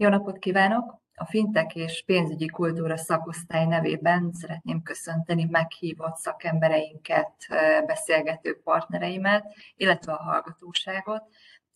[0.00, 1.00] Jó napot kívánok!
[1.14, 7.32] A Fintek és pénzügyi kultúra szakosztály nevében szeretném köszönteni meghívott szakembereinket,
[7.86, 11.22] beszélgető partnereimet, illetve a hallgatóságot.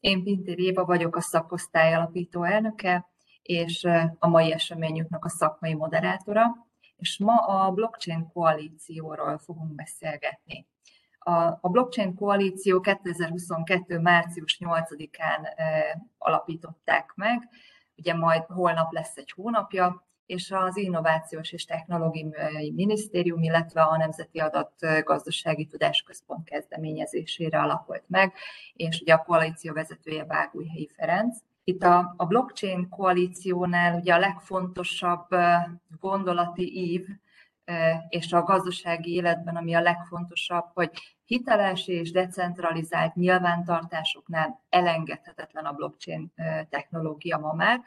[0.01, 3.09] Én Pintér Éva vagyok a szakosztály alapító elnöke,
[3.43, 3.85] és
[4.19, 6.67] a mai eseményünknek a szakmai moderátora,
[6.97, 10.67] és ma a blockchain koalícióról fogunk beszélgetni.
[11.61, 13.99] A blockchain koalíció 2022.
[13.99, 15.47] március 8-án
[16.19, 17.49] alapították meg,
[17.97, 24.39] ugye majd holnap lesz egy hónapja, és az Innovációs és Technológiai Minisztérium, illetve a Nemzeti
[24.39, 24.73] Adat
[25.05, 28.33] Gazdasági Tudásközpont kezdeményezésére alakult meg,
[28.75, 31.39] és ugye a koalíció vezetője Vágújhelyi Ferenc.
[31.65, 35.27] Itt a, a blockchain koalíciónál ugye a legfontosabb
[36.01, 37.07] gondolati ív,
[38.09, 40.91] és a gazdasági életben, ami a legfontosabb, hogy
[41.25, 46.33] hiteles és decentralizált nyilvántartásoknál elengedhetetlen a blockchain
[46.69, 47.81] technológia ma már.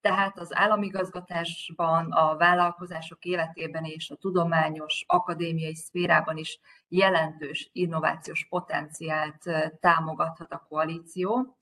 [0.00, 9.42] Tehát az államigazgatásban, a vállalkozások életében és a tudományos, akadémiai szférában is jelentős innovációs potenciált
[9.80, 11.56] támogathat a koalíció.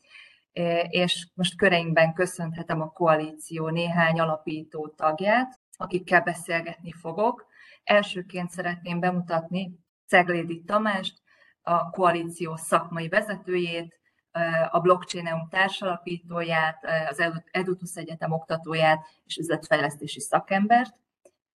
[0.88, 7.47] És most köreinkben köszönhetem a koalíció néhány alapító tagját, akikkel beszélgetni fogok.
[7.84, 11.22] Elsőként szeretném bemutatni Ceglédi Tamást,
[11.62, 13.98] a koalíció szakmai vezetőjét,
[14.70, 20.94] a blockchain EU társalapítóját, az Edutus Egyetem oktatóját és üzletfejlesztési szakembert.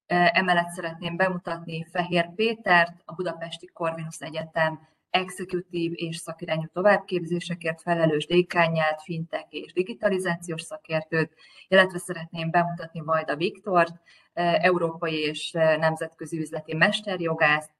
[0.07, 9.01] Emellett szeretném bemutatni Fehér Pétert, a Budapesti Corvinus Egyetem executív és szakirányú továbbképzésekért felelős dékányát,
[9.01, 11.33] fintek és digitalizációs szakértőt,
[11.67, 13.93] illetve szeretném bemutatni Vajda Viktort,
[14.33, 17.71] európai és nemzetközi üzleti mesterjogászt,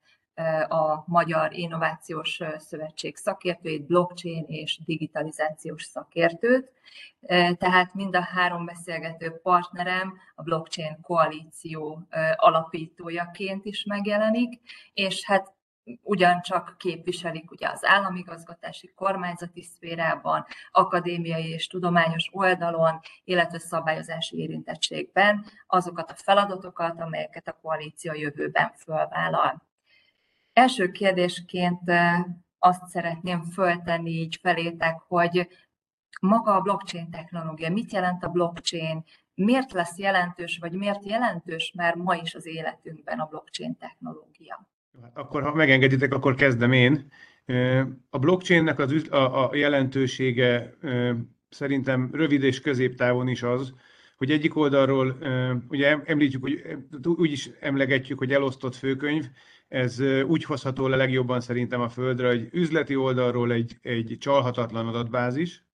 [0.68, 6.72] a Magyar Innovációs Szövetség szakértőjét, blockchain és digitalizációs szakértőt.
[7.58, 12.06] Tehát mind a három beszélgető partnerem a blockchain koalíció
[12.36, 14.60] alapítójaként is megjelenik,
[14.92, 15.52] és hát
[16.02, 26.10] ugyancsak képviselik ugye az államigazgatási kormányzati szférában, akadémiai és tudományos oldalon, illetve szabályozási érintettségben azokat
[26.10, 29.68] a feladatokat, amelyeket a koalíció jövőben fölvállal.
[30.60, 31.80] Első kérdésként
[32.58, 35.48] azt szeretném föltenni így felétek, hogy
[36.20, 39.04] maga a blockchain technológia, mit jelent a blockchain,
[39.34, 44.68] miért lesz jelentős, vagy miért jelentős már ma is az életünkben a blockchain technológia?
[45.02, 47.12] Hát akkor, ha megengeditek, akkor kezdem én.
[48.10, 50.74] A blockchainnek az, a, a jelentősége
[51.48, 53.74] szerintem rövid és középtávon is az,
[54.16, 55.18] hogy egyik oldalról,
[55.68, 59.26] ugye említjük, hogy úgy is emlegetjük, hogy elosztott főkönyv,
[59.70, 65.64] ez úgy hozható le legjobban szerintem a Földre, hogy üzleti oldalról egy, egy csalhatatlan adatbázis,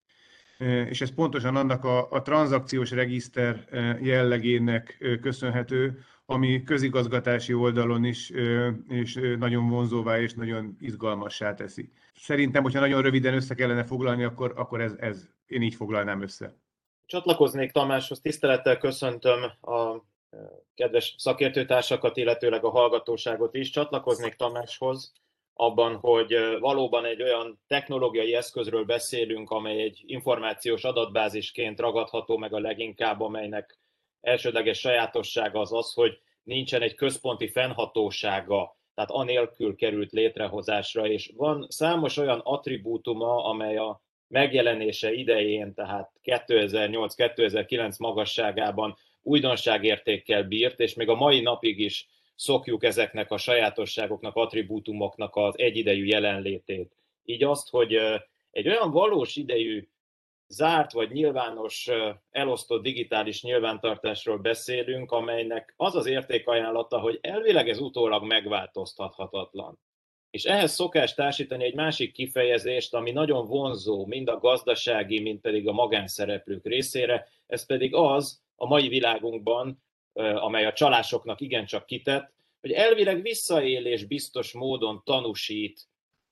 [0.89, 3.65] és ez pontosan annak a, a tranzakciós regiszter
[4.03, 8.33] jellegének köszönhető, ami közigazgatási oldalon is
[8.89, 11.93] és nagyon vonzóvá és nagyon izgalmassá teszi.
[12.15, 16.57] Szerintem, hogyha nagyon röviden össze kellene foglalni, akkor, akkor ez, ez, én így foglalnám össze.
[17.07, 20.05] Csatlakoznék Tamáshoz, tisztelettel köszöntöm a
[20.77, 23.71] kedves szakértőtársakat, illetőleg a hallgatóságot is.
[23.71, 25.13] Csatlakoznék Tamáshoz
[25.55, 32.59] abban, hogy valóban egy olyan technológiai eszközről beszélünk, amely egy információs adatbázisként ragadható meg a
[32.59, 33.79] leginkább, amelynek
[34.21, 41.67] elsődleges sajátossága az az, hogy nincsen egy központi fennhatósága, tehát anélkül került létrehozásra, és van
[41.69, 51.15] számos olyan attribútuma, amely a megjelenése idején, tehát 2008-2009 magasságában újdonságértékkel bírt, és még a
[51.15, 56.97] mai napig is szokjuk ezeknek a sajátosságoknak, attribútumoknak az egyidejű jelenlétét.
[57.25, 57.95] Így azt, hogy
[58.51, 59.89] egy olyan valós idejű
[60.49, 61.89] zárt vagy nyilvános
[62.31, 69.79] elosztott digitális nyilvántartásról beszélünk, amelynek az az értékajánlata, hogy elvileg ez utólag megváltoztathatatlan.
[70.31, 75.69] És ehhez szokás társítani egy másik kifejezést, ami nagyon vonzó mind a gazdasági, mind pedig
[75.69, 79.83] a magánszereplők részére, ez pedig az a mai világunkban,
[80.35, 85.89] amely a csalásoknak igencsak kitett, hogy elvileg visszaélés biztos módon tanúsít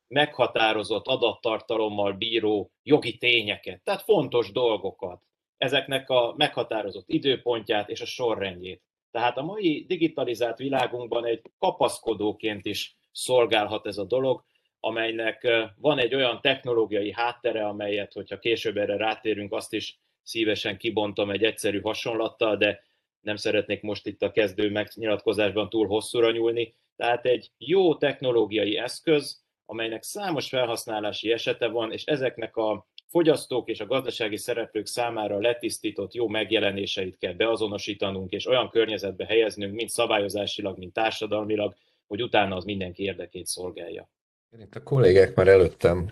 [0.08, 5.22] meghatározott adattartalommal bíró jogi tényeket, tehát fontos dolgokat,
[5.56, 8.82] ezeknek a meghatározott időpontját és a sorrendjét.
[9.10, 14.44] Tehát a mai digitalizált világunkban egy kapaszkodóként is szolgálhat ez a dolog,
[14.80, 21.30] amelynek van egy olyan technológiai háttere, amelyet, hogyha később erre rátérünk, azt is szívesen kibontom
[21.30, 22.82] egy egyszerű hasonlattal, de
[23.20, 26.74] nem szeretnék most itt a kezdő megnyilatkozásban túl hosszúra nyúlni.
[26.96, 33.80] Tehát egy jó technológiai eszköz, amelynek számos felhasználási esete van, és ezeknek a fogyasztók és
[33.80, 40.78] a gazdasági szereplők számára letisztított jó megjelenéseit kell beazonosítanunk, és olyan környezetbe helyeznünk, mint szabályozásilag,
[40.78, 41.74] mint társadalmilag,
[42.06, 44.10] hogy utána az mindenki érdekét szolgálja.
[44.58, 46.10] Itt a kollégák már előttem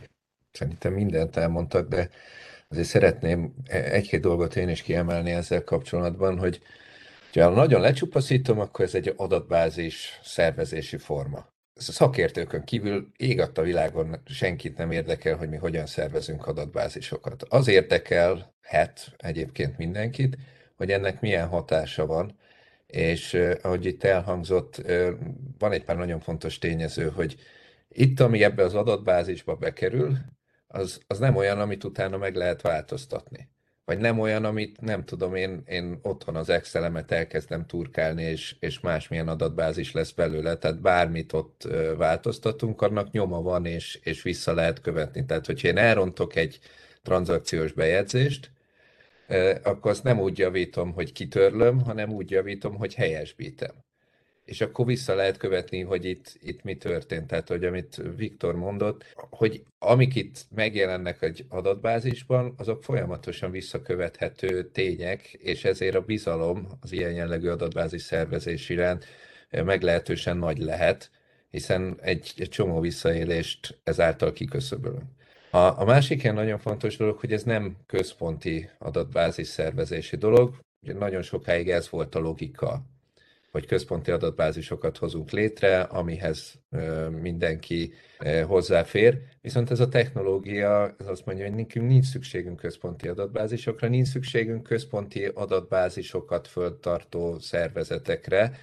[0.50, 2.10] szerintem mindent elmondtak, de
[2.72, 6.60] azért szeretném egy-két dolgot én is kiemelni ezzel kapcsolatban, hogy
[7.34, 11.50] ha nagyon lecsupaszítom, akkor ez egy adatbázis szervezési forma.
[11.74, 17.42] Ez a szakértőkön kívül ég a világon senkit nem érdekel, hogy mi hogyan szervezünk adatbázisokat.
[17.48, 20.36] Az érdekelhet egyébként mindenkit,
[20.76, 22.38] hogy ennek milyen hatása van,
[22.86, 24.82] és ahogy itt elhangzott,
[25.58, 27.36] van egy pár nagyon fontos tényező, hogy
[27.88, 30.18] itt, ami ebbe az adatbázisba bekerül,
[30.72, 33.48] az, az nem olyan, amit utána meg lehet változtatni.
[33.84, 38.80] Vagy nem olyan, amit nem tudom, én, én otthon az Excel-emet elkezdem turkálni, és, és
[38.80, 44.80] másmilyen adatbázis lesz belőle, tehát bármit ott változtatunk, annak nyoma van, és, és vissza lehet
[44.80, 45.24] követni.
[45.24, 46.58] Tehát, hogyha én elrontok egy
[47.02, 48.50] tranzakciós bejegyzést,
[49.62, 53.72] akkor azt nem úgy javítom, hogy kitörlöm, hanem úgy javítom, hogy helyesbítem
[54.44, 57.26] és akkor vissza lehet követni, hogy itt, itt mi történt.
[57.26, 65.32] Tehát, hogy amit Viktor mondott, hogy amik itt megjelennek egy adatbázisban, azok folyamatosan visszakövethető tények,
[65.32, 69.06] és ezért a bizalom az ilyen jellegű adatbázis szervezés iránt
[69.50, 71.10] meglehetősen nagy lehet,
[71.50, 75.04] hiszen egy, egy csomó visszaélést ezáltal kiköszöbölünk.
[75.50, 80.94] A, a másik ilyen nagyon fontos dolog, hogy ez nem központi adatbázis szervezési dolog, ugye
[80.94, 82.82] nagyon sokáig ez volt a logika
[83.52, 86.54] hogy központi adatbázisokat hozunk létre, amihez
[87.20, 87.92] mindenki
[88.46, 89.18] hozzáfér.
[89.40, 94.62] Viszont ez a technológia ez azt mondja, hogy nekünk nincs szükségünk központi adatbázisokra, nincs szükségünk
[94.62, 98.56] központi adatbázisokat föltartó szervezetekre,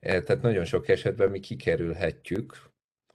[0.00, 2.56] tehát nagyon sok esetben mi kikerülhetjük,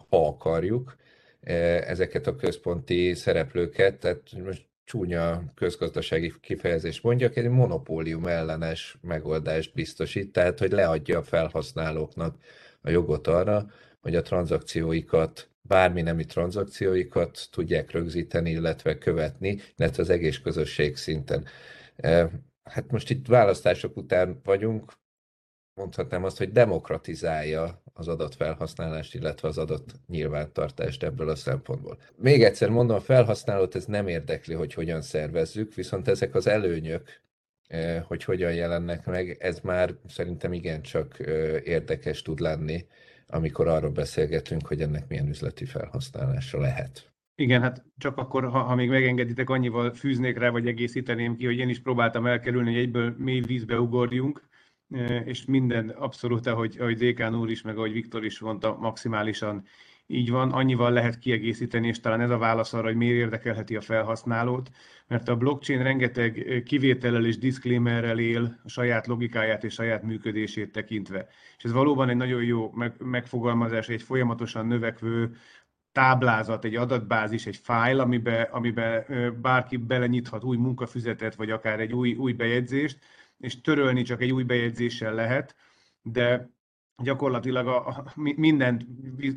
[0.10, 0.96] ha akarjuk,
[1.42, 10.32] ezeket a központi szereplőket, tehát most csúnya közgazdasági kifejezés mondjak, egy monopólium ellenes megoldást biztosít,
[10.32, 12.36] tehát hogy leadja a felhasználóknak
[12.82, 13.66] a jogot arra,
[14.02, 21.46] hogy a tranzakcióikat, bármi nemi tranzakcióikat tudják rögzíteni, illetve követni, illetve az egész közösség szinten.
[21.96, 22.30] E,
[22.64, 24.94] hát most itt választások után vagyunk,
[25.74, 31.98] mondhatnám azt, hogy demokratizálja az adatfelhasználást, illetve az adat nyilvántartást ebből a szempontból.
[32.16, 37.22] Még egyszer mondom, a felhasználót ez nem érdekli, hogy hogyan szervezzük, viszont ezek az előnyök,
[37.68, 42.86] eh, hogy hogyan jelennek meg, ez már szerintem igencsak eh, érdekes tud lenni,
[43.28, 47.12] amikor arról beszélgetünk, hogy ennek milyen üzleti felhasználása lehet.
[47.36, 51.58] Igen, hát csak akkor, ha, ha még megengeditek, annyival fűznék rá, vagy egészíteném ki, hogy
[51.58, 54.50] én is próbáltam elkerülni, hogy egyből mély vízbe ugorjunk,
[55.26, 59.64] és minden abszolút, ahogy, ahogy Dékán úr is, meg ahogy Viktor is mondta, maximálisan
[60.08, 63.82] így van, annyival lehet kiegészíteni, és talán ez a válasz arra, hogy miért érdekelheti a
[63.82, 64.70] felhasználót,
[65.08, 71.28] mert a blockchain rengeteg kivétellel és disclaimerrel él a saját logikáját és saját működését tekintve.
[71.58, 75.36] És ez valóban egy nagyon jó megfogalmazás, egy folyamatosan növekvő
[75.92, 79.06] táblázat, egy adatbázis, egy fájl, amiben, amiben
[79.42, 83.00] bárki belenyithat új munkafüzetet, vagy akár egy új, új bejegyzést,
[83.42, 85.56] és törölni csak egy új bejegyzéssel lehet,
[86.02, 86.50] de
[87.04, 88.86] gyakorlatilag a, a, mindent,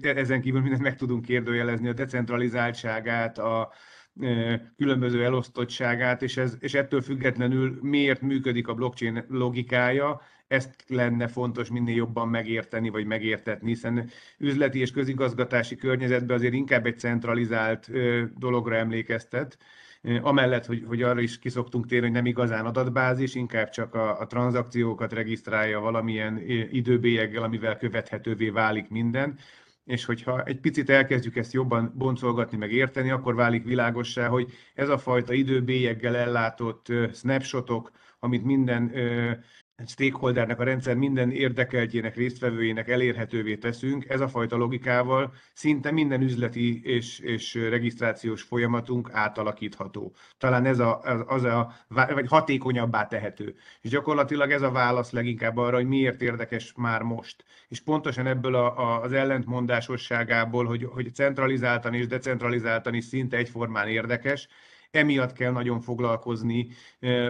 [0.02, 3.72] ezen kívül mindent meg tudunk kérdőjelezni, a decentralizáltságát, a
[4.76, 11.70] különböző elosztottságát, és, ez, és ettől függetlenül miért működik a blockchain logikája, ezt lenne fontos
[11.70, 17.90] minél jobban megérteni, vagy megértetni, hiszen üzleti és közigazgatási környezetben azért inkább egy centralizált
[18.38, 19.58] dologra emlékeztet,
[20.20, 24.26] amellett, hogy, hogy arra is kiszoktunk térni, hogy nem igazán adatbázis, inkább csak a, a
[24.26, 26.38] tranzakciókat regisztrálja valamilyen
[26.70, 29.38] időbélyeggel, amivel követhetővé válik minden,
[29.84, 34.88] és hogyha egy picit elkezdjük ezt jobban boncolgatni, meg érteni, akkor válik világossá, hogy ez
[34.88, 38.92] a fajta időbélyeggel ellátott snapshotok, amit minden
[39.86, 46.82] stakeholdernek, a rendszer minden érdekeltjének, résztvevőjének elérhetővé teszünk, ez a fajta logikával szinte minden üzleti
[46.84, 50.14] és, és regisztrációs folyamatunk átalakítható.
[50.38, 53.54] Talán ez a, az, az a, vagy hatékonyabbá tehető.
[53.80, 57.44] És gyakorlatilag ez a válasz leginkább arra, hogy miért érdekes már most.
[57.68, 63.88] És pontosan ebből a, a, az ellentmondásosságából, hogy, hogy centralizáltan és decentralizáltan is szinte egyformán
[63.88, 64.48] érdekes,
[64.94, 66.68] emiatt kell nagyon foglalkozni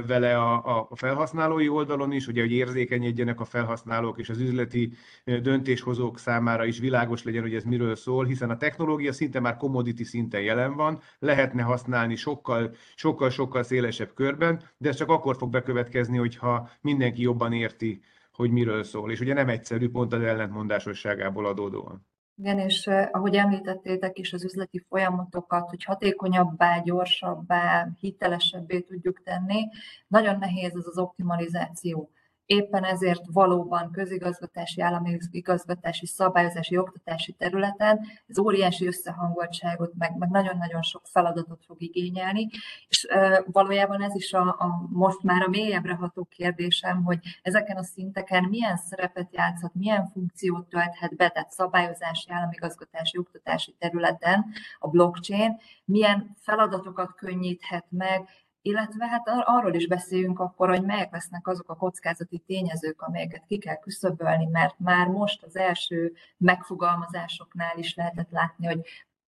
[0.07, 4.93] vele a, a felhasználói oldalon is, ugye, hogy érzékenyedjenek a felhasználók és az üzleti
[5.25, 10.03] döntéshozók számára is világos legyen, hogy ez miről szól, hiszen a technológia szinte már commodity
[10.03, 15.51] szinten jelen van, lehetne használni sokkal, sokkal, sokkal szélesebb körben, de ez csak akkor fog
[15.51, 18.03] bekövetkezni, hogyha mindenki jobban érti,
[18.33, 19.11] hogy miről szól.
[19.11, 22.07] És ugye nem egyszerű, pont az ellentmondásosságából adódóan.
[22.37, 29.69] Igen, és ahogy említettétek is az üzleti folyamatokat, hogy hatékonyabbá, gyorsabbá, hitelesebbé tudjuk tenni,
[30.07, 32.11] nagyon nehéz ez az optimalizáció.
[32.47, 40.83] Éppen ezért valóban közigazgatási, állami igazgatási, szabályozási, oktatási területen ez óriási összehangoltságot, meg, meg nagyon-nagyon
[40.83, 42.49] sok feladatot fog igényelni,
[42.89, 47.77] és e, valójában ez is a, a most már a mélyebbre ható kérdésem, hogy ezeken
[47.77, 54.45] a szinteken milyen szerepet játszhat, milyen funkciót tölthet be, tehát szabályozási, államigazgatási, oktatási területen
[54.79, 58.29] a blockchain, milyen feladatokat könnyíthet meg,
[58.67, 63.59] illetve hát arról is beszéljünk akkor, hogy melyek lesznek azok a kockázati tényezők, amelyeket ki
[63.59, 68.81] kell küszöbölni, mert már most az első megfogalmazásoknál is lehetett látni, hogy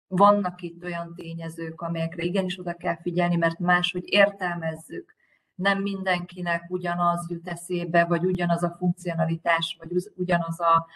[0.08, 5.14] vannak itt olyan tényezők, amelyekre igenis oda kell figyelni, mert máshogy értelmezzük.
[5.54, 10.86] Nem mindenkinek ugyanaz jut eszébe, vagy ugyanaz a funkcionalitás, vagy ugyanaz a,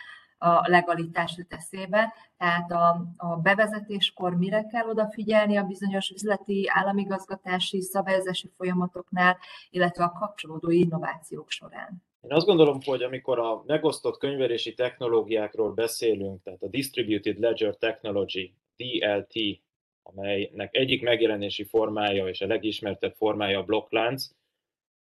[0.42, 2.14] a legalitás jut eszébe.
[2.37, 9.38] Tehát a, a bevezetéskor mire kell odafigyelni a bizonyos üzleti, államigazgatási, szabályozási folyamatoknál,
[9.70, 12.02] illetve a kapcsolódó innovációk során.
[12.20, 18.54] Én azt gondolom, hogy amikor a megosztott könyvelési technológiákról beszélünk, tehát a Distributed Ledger Technology,
[18.76, 19.61] DLT,
[20.02, 24.28] amelynek egyik megjelenési formája és a legismertebb formája a blokklánc,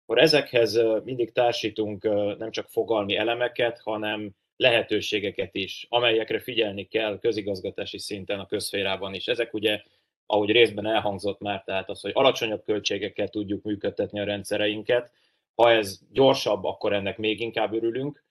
[0.02, 2.02] akkor ezekhez mindig társítunk
[2.38, 9.26] nem csak fogalmi elemeket, hanem lehetőségeket is, amelyekre figyelni kell közigazgatási szinten a közférában is.
[9.26, 9.82] Ezek ugye,
[10.26, 15.12] ahogy részben elhangzott már, tehát az, hogy alacsonyabb költségekkel tudjuk működtetni a rendszereinket,
[15.54, 18.24] ha ez gyorsabb, akkor ennek még inkább örülünk,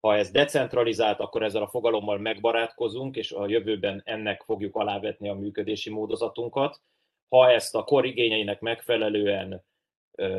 [0.00, 5.34] ha ez decentralizált, akkor ezzel a fogalommal megbarátkozunk, és a jövőben ennek fogjuk alávetni a
[5.34, 6.80] működési módozatunkat.
[7.28, 9.64] Ha ezt a kor igényeinek megfelelően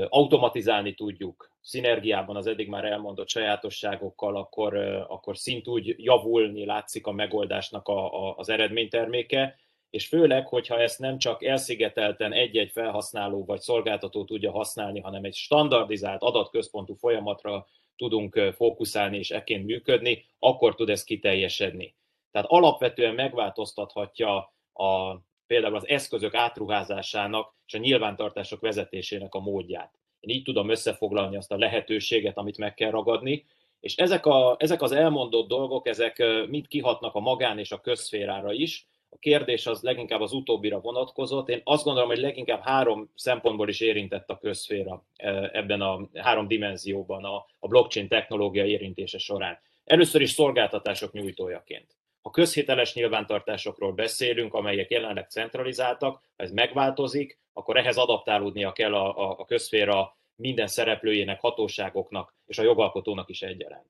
[0.10, 4.76] automatizálni tudjuk, szinergiában az eddig már elmondott sajátosságokkal, akkor,
[5.08, 9.56] akkor szintúgy javulni látszik a megoldásnak a, a, az eredményterméke,
[9.90, 15.36] és főleg, hogyha ezt nem csak elszigetelten egy-egy felhasználó vagy szolgáltató tudja használni, hanem egy
[15.36, 21.96] standardizált adatközpontú folyamatra tudunk fókuszálni és ekként működni, akkor tud ez kiteljesedni.
[22.32, 25.16] Tehát alapvetően megváltoztathatja a,
[25.48, 29.94] például az eszközök átruházásának és a nyilvántartások vezetésének a módját.
[30.20, 33.46] Én így tudom összefoglalni azt a lehetőséget, amit meg kell ragadni,
[33.80, 38.54] és ezek, a, ezek az elmondott dolgok, ezek mind kihatnak a magán és a közszférára
[38.54, 38.88] is.
[39.10, 41.50] A kérdés az leginkább az utóbbira vonatkozott.
[41.50, 45.06] Én azt gondolom, hogy leginkább három szempontból is érintett a közszféra
[45.52, 49.60] ebben a három dimenzióban a, a blockchain technológia érintése során.
[49.84, 51.97] Először is szolgáltatások nyújtójaként.
[52.28, 59.18] Ha közhiteles nyilvántartásokról beszélünk, amelyek jelenleg centralizáltak, ha ez megváltozik, akkor ehhez adaptálódnia kell a,
[59.18, 63.90] a, a közféra minden szereplőjének, hatóságoknak és a jogalkotónak is egyaránt.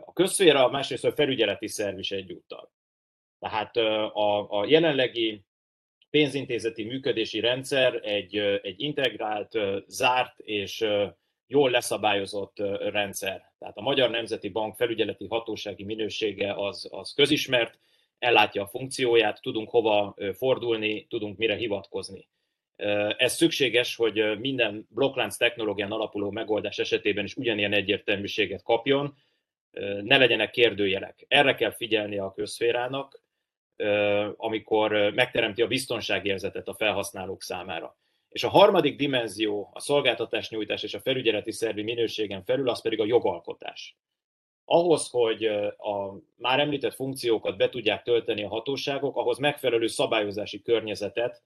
[0.00, 2.72] A közféra másrészt a felügyeleti szerv is egyúttal.
[3.38, 5.44] Tehát a, a jelenlegi
[6.10, 10.86] pénzintézeti működési rendszer egy, egy integrált, zárt és
[11.52, 13.52] jól leszabályozott rendszer.
[13.58, 17.78] Tehát a Magyar Nemzeti Bank felügyeleti hatósági minősége az, az közismert,
[18.18, 22.28] ellátja a funkcióját, tudunk hova fordulni, tudunk mire hivatkozni.
[23.16, 29.14] Ez szükséges, hogy minden blokklánc technológián alapuló megoldás esetében is ugyanilyen egyértelműséget kapjon,
[30.02, 31.24] ne legyenek kérdőjelek.
[31.28, 33.22] Erre kell figyelni a közférának,
[34.36, 37.96] amikor megteremti a biztonságérzetet a felhasználók számára.
[38.32, 43.00] És a harmadik dimenzió, a szolgáltatás nyújtás és a felügyeleti szervi minőségen felül, az pedig
[43.00, 43.96] a jogalkotás.
[44.64, 45.44] Ahhoz, hogy
[45.76, 51.42] a már említett funkciókat be tudják tölteni a hatóságok, ahhoz megfelelő szabályozási környezetet,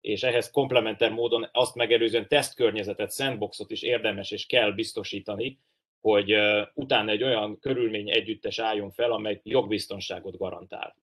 [0.00, 5.58] és ehhez komplementer módon azt megelőzően tesztkörnyezetet, sandboxot is érdemes és kell biztosítani,
[6.00, 6.34] hogy
[6.74, 10.96] utána egy olyan körülmény együttes álljon fel, amely jogbiztonságot garantál.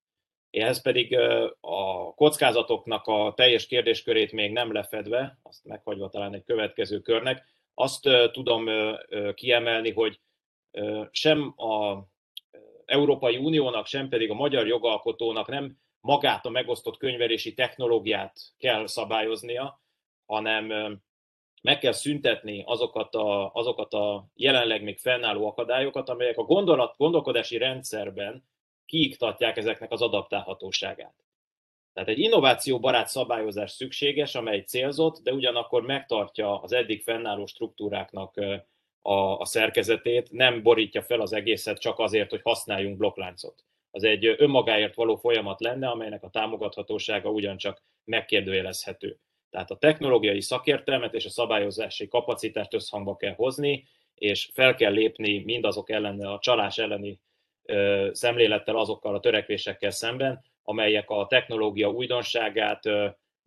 [0.56, 1.18] Ehhez pedig
[1.62, 8.10] a kockázatoknak a teljes kérdéskörét még nem lefedve, azt meghagyva talán egy következő körnek, azt
[8.32, 8.70] tudom
[9.34, 10.20] kiemelni, hogy
[11.12, 12.04] sem a
[12.86, 19.82] Európai Uniónak, sem pedig a magyar jogalkotónak nem magát a megosztott könyvelési technológiát kell szabályoznia,
[20.26, 20.66] hanem
[21.62, 27.58] meg kell szüntetni azokat a, azokat a jelenleg még fennálló akadályokat, amelyek a gondolat, gondolkodási
[27.58, 28.44] rendszerben
[28.86, 31.26] kiiktatják ezeknek az adaptálhatóságát.
[31.94, 38.38] Tehát egy innovációbarát szabályozás szükséges, amely célzott, de ugyanakkor megtartja az eddig fennálló struktúráknak
[39.02, 43.64] a, a szerkezetét, nem borítja fel az egészet csak azért, hogy használjunk blokkláncot.
[43.92, 49.20] Az egy önmagáért való folyamat lenne, amelynek a támogathatósága ugyancsak megkérdőjelezhető.
[49.50, 55.44] Tehát a technológiai szakértelmet és a szabályozási kapacitást összhangba kell hozni, és fel kell lépni
[55.44, 57.20] mindazok ellen, a csalás elleni
[58.12, 62.84] szemlélettel azokkal a törekvésekkel szemben, amelyek a technológia újdonságát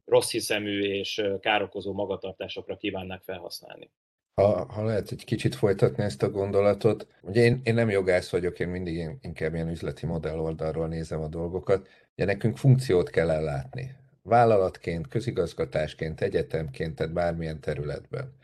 [0.04, 3.90] rossz hiszemű és károkozó magatartásokra kívánnak felhasználni.
[4.34, 8.58] Ha, ha lehet egy kicsit folytatni ezt a gondolatot, ugye én, én nem jogász vagyok,
[8.58, 11.88] én mindig inkább ilyen üzleti modell oldalról nézem a dolgokat.
[12.14, 13.94] Ugye nekünk funkciót kell ellátni.
[14.22, 18.36] Vállalatként, közigazgatásként, egyetemként, tehát bármilyen területben.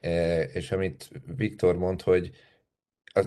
[0.00, 2.30] E, és amit Viktor mond, hogy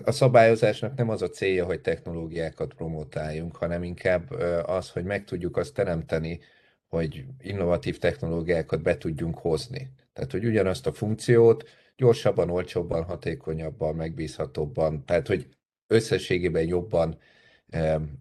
[0.04, 4.30] a, szabályozásnak nem az a célja, hogy technológiákat promotáljunk, hanem inkább
[4.66, 6.40] az, hogy meg tudjuk azt teremteni,
[6.88, 9.90] hogy innovatív technológiákat be tudjunk hozni.
[10.12, 15.48] Tehát, hogy ugyanazt a funkciót gyorsabban, olcsóbban, hatékonyabban, megbízhatóbban, tehát, hogy
[15.86, 17.18] összességében jobban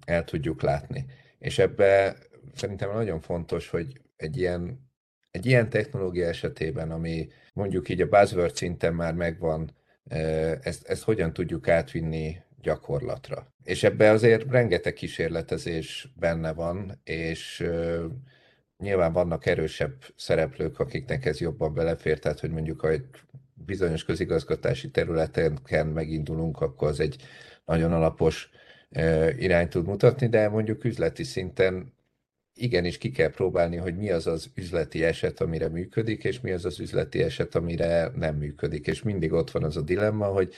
[0.06, 1.06] el tudjuk látni.
[1.40, 2.16] És ebbe
[2.56, 4.90] szerintem nagyon fontos, hogy egy ilyen,
[5.32, 9.76] egy ilyen technológia esetében, ami mondjuk így a buzzword szinten már megvan,
[10.62, 13.48] ezt, ezt hogyan tudjuk átvinni gyakorlatra.
[13.64, 17.70] És ebbe azért rengeteg kísérletezés benne van, és
[18.78, 22.90] nyilván vannak erősebb szereplők, akiknek ez jobban belefér, tehát hogy mondjuk a
[23.54, 25.60] bizonyos közigazgatási területen
[25.94, 27.16] megindulunk, akkor az egy
[27.66, 28.50] nagyon alapos
[29.38, 31.94] irányt tud mutatni, de mondjuk üzleti szinten
[32.58, 36.66] igenis ki kell próbálni, hogy mi az az üzleti eset, amire működik, és mi az
[36.66, 38.88] az üzleti eset, amire nem működik.
[38.88, 40.54] És mindig ott van az a dilemma, hogy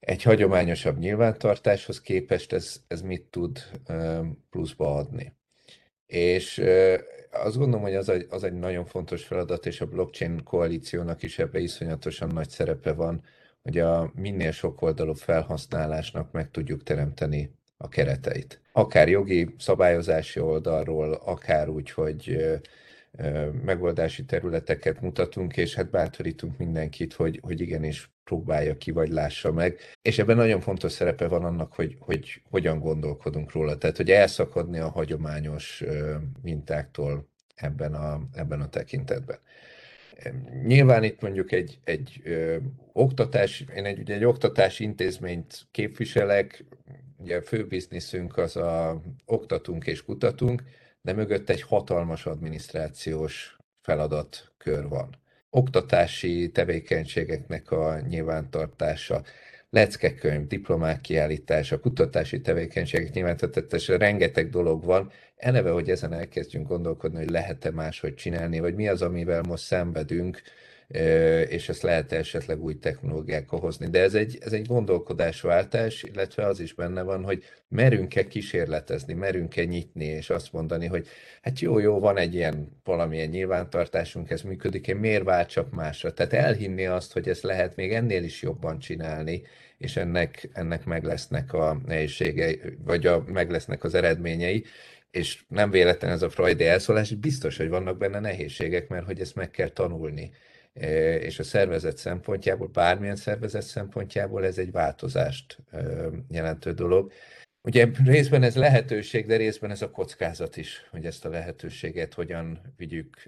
[0.00, 3.58] egy hagyományosabb nyilvántartáshoz képest ez, ez mit tud
[4.50, 5.34] pluszba adni.
[6.06, 6.62] És
[7.30, 11.38] azt gondolom, hogy az egy, az egy nagyon fontos feladat, és a blockchain koalíciónak is
[11.38, 13.22] ebbe iszonyatosan nagy szerepe van,
[13.62, 18.60] hogy a minél sokoldalú felhasználásnak meg tudjuk teremteni a kereteit.
[18.72, 22.38] Akár jogi, szabályozási oldalról, akár úgy, hogy
[23.64, 29.78] megoldási területeket mutatunk, és hát bátorítunk mindenkit, hogy, hogy igenis próbálja ki, vagy lássa meg.
[30.02, 33.78] És ebben nagyon fontos szerepe van annak, hogy, hogy hogyan gondolkodunk róla.
[33.78, 35.84] Tehát, hogy elszakadni a hagyományos
[36.42, 39.38] mintáktól ebben a, ebben a tekintetben.
[40.64, 42.56] Nyilván itt mondjuk egy, egy ö,
[42.92, 46.64] oktatás, én egy, ugye egy oktatási intézményt képviselek,
[47.18, 50.62] ugye fő bizniszünk az a oktatunk és kutatunk,
[51.02, 55.16] de mögött egy hatalmas adminisztrációs feladatkör van.
[55.50, 59.22] Oktatási tevékenységeknek a nyilvántartása,
[59.70, 65.10] leckekönyv, diplomák kiállítása, kutatási tevékenységek nyilvántartása, rengeteg dolog van.
[65.36, 70.42] Eleve, hogy ezen elkezdjünk gondolkodni, hogy lehet-e máshogy csinálni, vagy mi az, amivel most szenvedünk,
[71.48, 73.86] és ezt lehet esetleg új technológiákkal hozni.
[73.86, 79.64] De ez egy, ez egy gondolkodásváltás, illetve az is benne van, hogy merünk-e kísérletezni, merünk-e
[79.64, 81.06] nyitni, és azt mondani, hogy
[81.42, 86.12] hát jó, jó, van egy ilyen valamilyen nyilvántartásunk, ez működik, én miért váltsak másra?
[86.12, 89.42] Tehát elhinni azt, hogy ezt lehet még ennél is jobban csinálni,
[89.78, 94.64] és ennek, ennek meg lesznek a nehézségei, vagy a, meg lesznek az eredményei,
[95.10, 99.34] és nem véletlen ez a Freudi elszólás, biztos, hogy vannak benne nehézségek, mert hogy ezt
[99.34, 100.30] meg kell tanulni
[101.20, 105.58] és a szervezet szempontjából, bármilyen szervezet szempontjából ez egy változást
[106.30, 107.12] jelentő dolog.
[107.62, 112.60] Ugye részben ez lehetőség, de részben ez a kockázat is, hogy ezt a lehetőséget hogyan
[112.76, 113.22] vigyük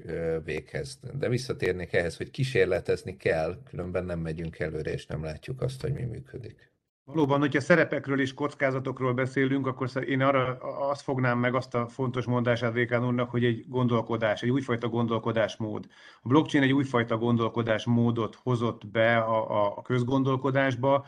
[0.44, 0.98] véghez.
[1.18, 5.92] De visszatérnék ehhez, hogy kísérletezni kell, különben nem megyünk előre, és nem látjuk azt, hogy
[5.92, 6.72] mi működik.
[7.12, 10.57] Valóban, hogyha szerepekről és kockázatokról beszélünk, akkor én arra
[10.90, 15.87] azt fognám meg azt a fontos mondását Vékán úrnak, hogy egy gondolkodás, egy újfajta gondolkodásmód.
[16.23, 21.07] A blockchain egy újfajta gondolkodásmódot hozott be a, a közgondolkodásba,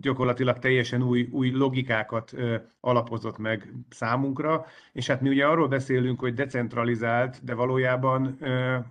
[0.00, 2.34] gyakorlatilag teljesen új, új logikákat
[2.80, 8.38] alapozott meg számunkra, és hát mi ugye arról beszélünk, hogy decentralizált, de valójában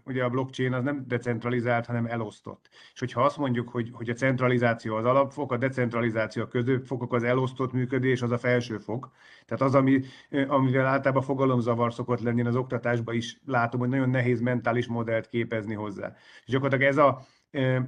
[0.05, 2.69] ugye a blockchain az nem decentralizált, hanem elosztott.
[2.93, 7.23] És hogyha azt mondjuk, hogy, hogy a centralizáció az alapfok, a decentralizáció a középfokok, az
[7.23, 9.11] elosztott működés az a felső fok.
[9.45, 10.01] Tehát az, ami,
[10.47, 15.73] amivel általában fogalomzavar szokott lenni, az oktatásban is látom, hogy nagyon nehéz mentális modellt képezni
[15.73, 16.15] hozzá.
[16.45, 17.25] És gyakorlatilag ez a,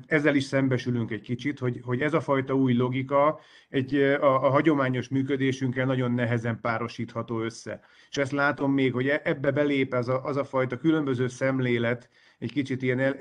[0.06, 4.49] ezzel is szembesülünk egy kicsit, hogy, hogy ez a fajta új logika egy, a, a
[4.49, 7.80] hagyományos működésünkkel nagyon nehezen párosítható össze.
[8.10, 12.10] És ezt látom még, hogy e, ebbe belép az a, az a fajta különböző szemlélet,
[12.39, 13.15] egy kicsit ilyen el,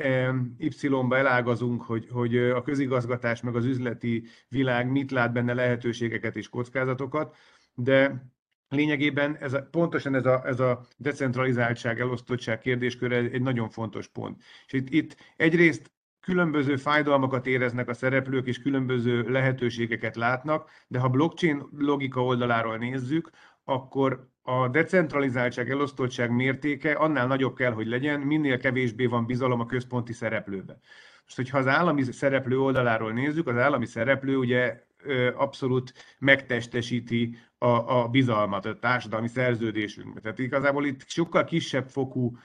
[0.59, 6.49] Y-ba elágazunk, hogy, hogy a közigazgatás meg az üzleti világ mit lát benne lehetőségeket és
[6.49, 7.37] kockázatokat,
[7.75, 8.25] de
[8.69, 14.43] Lényegében ez a, pontosan ez a, ez a decentralizáltság, elosztottság kérdésköre egy nagyon fontos pont.
[14.67, 15.91] És itt, itt egyrészt
[16.27, 23.31] különböző fájdalmakat éreznek a szereplők, és különböző lehetőségeket látnak, de ha blockchain logika oldaláról nézzük,
[23.65, 29.67] akkor a decentralizáltság, elosztottság mértéke annál nagyobb kell, hogy legyen, minél kevésbé van bizalom a
[29.67, 30.79] központi szereplőbe.
[31.25, 34.86] Most, hogyha az állami szereplő oldaláról nézzük, az állami szereplő ugye
[35.35, 40.21] abszolút megtestesíti a, a bizalmat, a társadalmi szerződésünkbe.
[40.21, 42.37] Tehát igazából itt sokkal kisebb fokú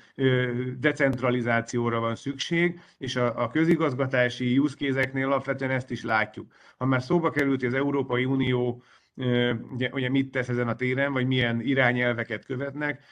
[0.79, 6.51] decentralizációra van szükség, és a, a közigazgatási use alapvetően ezt is látjuk.
[6.77, 8.83] Ha már szóba került, az Európai Unió
[9.73, 13.03] ugye, ugye mit tesz ezen a téren, vagy milyen irányelveket követnek.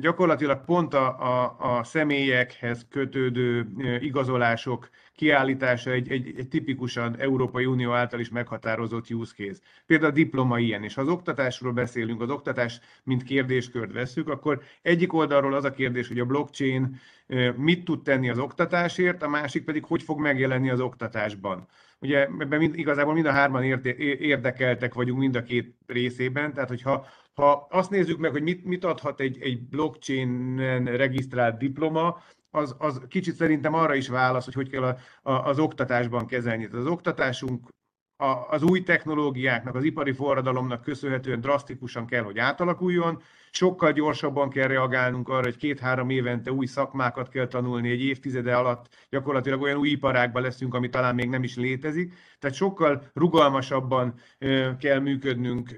[0.00, 3.66] Gyakorlatilag pont a, a, a személyekhez kötődő
[4.00, 9.60] igazolások kiállítása egy, egy, egy tipikusan Európai Unió által is meghatározott use case.
[9.86, 14.62] Például a diploma ilyen, és ha az oktatásról beszélünk, az oktatás mint kérdéskört veszük, akkor
[14.82, 17.00] egyik oldalról az a kérdés, hogy a blockchain
[17.56, 21.68] mit tud tenni az oktatásért, a másik pedig hogy fog megjelenni az oktatásban.
[22.04, 27.06] Ugye ebben mind, igazából mind a hárman érdekeltek vagyunk mind a két részében, tehát hogyha
[27.34, 33.00] ha azt nézzük meg, hogy mit, mit adhat egy, egy blockchain-en regisztrált diploma, az, az
[33.08, 36.66] kicsit szerintem arra is válasz, hogy hogy kell a, a, az oktatásban kezelni.
[36.66, 37.68] Tehát az oktatásunk
[38.16, 43.22] a, az új technológiáknak, az ipari forradalomnak köszönhetően drasztikusan kell, hogy átalakuljon,
[43.54, 48.88] sokkal gyorsabban kell reagálnunk arra, hogy két-három évente új szakmákat kell tanulni, egy évtizede alatt
[49.10, 52.14] gyakorlatilag olyan új iparákban leszünk, ami talán még nem is létezik.
[52.38, 54.14] Tehát sokkal rugalmasabban
[54.78, 55.74] kell működnünk.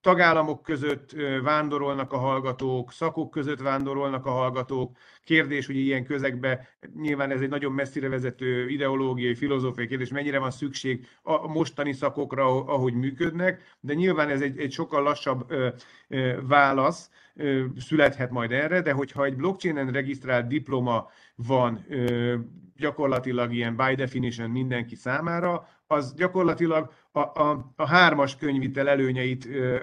[0.00, 4.96] Tagállamok között vándorolnak a hallgatók, szakok között vándorolnak a hallgatók.
[5.24, 10.50] Kérdés, hogy ilyen közegbe, nyilván ez egy nagyon messzire vezető ideológiai, filozófiai kérdés, mennyire van
[10.50, 15.52] szükség a mostani szakokra, ahogy működnek, de nyilván ez egy, egy sokkal lassabb
[16.42, 17.10] válasz,
[17.78, 21.86] születhet majd erre, de hogyha egy blockchainen regisztrált diploma van
[22.76, 29.76] gyakorlatilag ilyen by definition mindenki számára, az gyakorlatilag a, a, a hármas könyvitel előnyeit ö,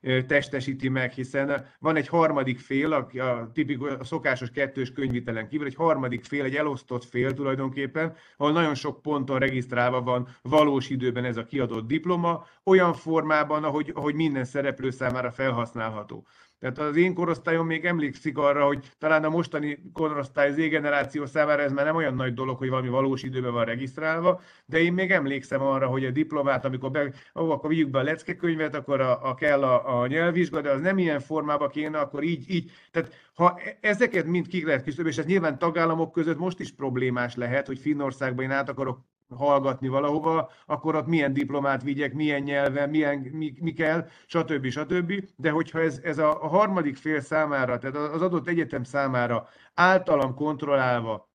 [0.00, 5.48] ö, testesíti meg, hiszen van egy harmadik fél, a, a, tipikus, a szokásos kettős könyvitelen
[5.48, 10.90] kívül, egy harmadik fél, egy elosztott fél tulajdonképpen, ahol nagyon sok ponton regisztrálva van valós
[10.90, 16.26] időben ez a kiadott diploma, olyan formában, ahogy, ahogy minden szereplő számára felhasználható.
[16.60, 21.72] Tehát az én korosztályom még emlékszik arra, hogy talán a mostani korosztály Z-generáció számára ez
[21.72, 25.62] már nem olyan nagy dolog, hogy valami valós időben van regisztrálva, de én még emlékszem
[25.62, 29.34] arra, hogy a diplomát, amikor be, ó, akkor vigyük be a leckekönyvet, akkor a, a
[29.34, 32.70] kell a, a nyelvvizsga, de az nem ilyen formában kéne, akkor így, így.
[32.90, 36.72] Tehát ha e, ezeket mind ki lehet küszöbölni, és ez nyilván tagállamok között most is
[36.72, 39.00] problémás lehet, hogy Finnországban én át akarok
[39.36, 44.66] hallgatni valahova, akkor ott milyen diplomát vigyek, milyen nyelven, milyen, mi, mi kell, stb.
[44.66, 45.12] stb.
[45.36, 51.28] De hogyha ez, ez a, harmadik fél számára, tehát az adott egyetem számára általam kontrollálva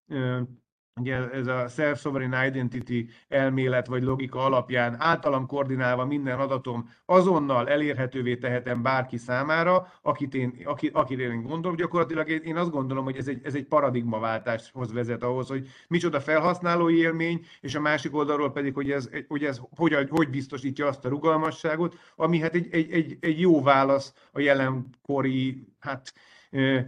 [1.00, 8.36] ugye ez a self-sovereign identity elmélet vagy logika alapján általam koordinálva minden adatom azonnal elérhetővé
[8.36, 11.78] tehetem bárki számára, akit én, akit, akit én gondolom.
[11.78, 16.98] Gyakorlatilag én azt gondolom, hogy ez egy, ez egy paradigmaváltáshoz vezet ahhoz, hogy micsoda felhasználói
[16.98, 21.10] élmény, és a másik oldalról pedig, hogy ez, hogy, ez hogy, hogy biztosítja azt a
[21.10, 26.14] rugalmasságot, ami hát egy, egy, egy, egy jó válasz a jelenkori, hát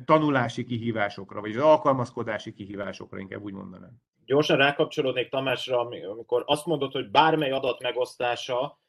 [0.06, 3.92] tanulási kihívásokra, vagy az alkalmazkodási kihívásokra, inkább úgy mondanám.
[4.26, 8.80] Gyorsan rákapcsolódnék Tamásra, amikor azt mondod, hogy bármely adat megosztása,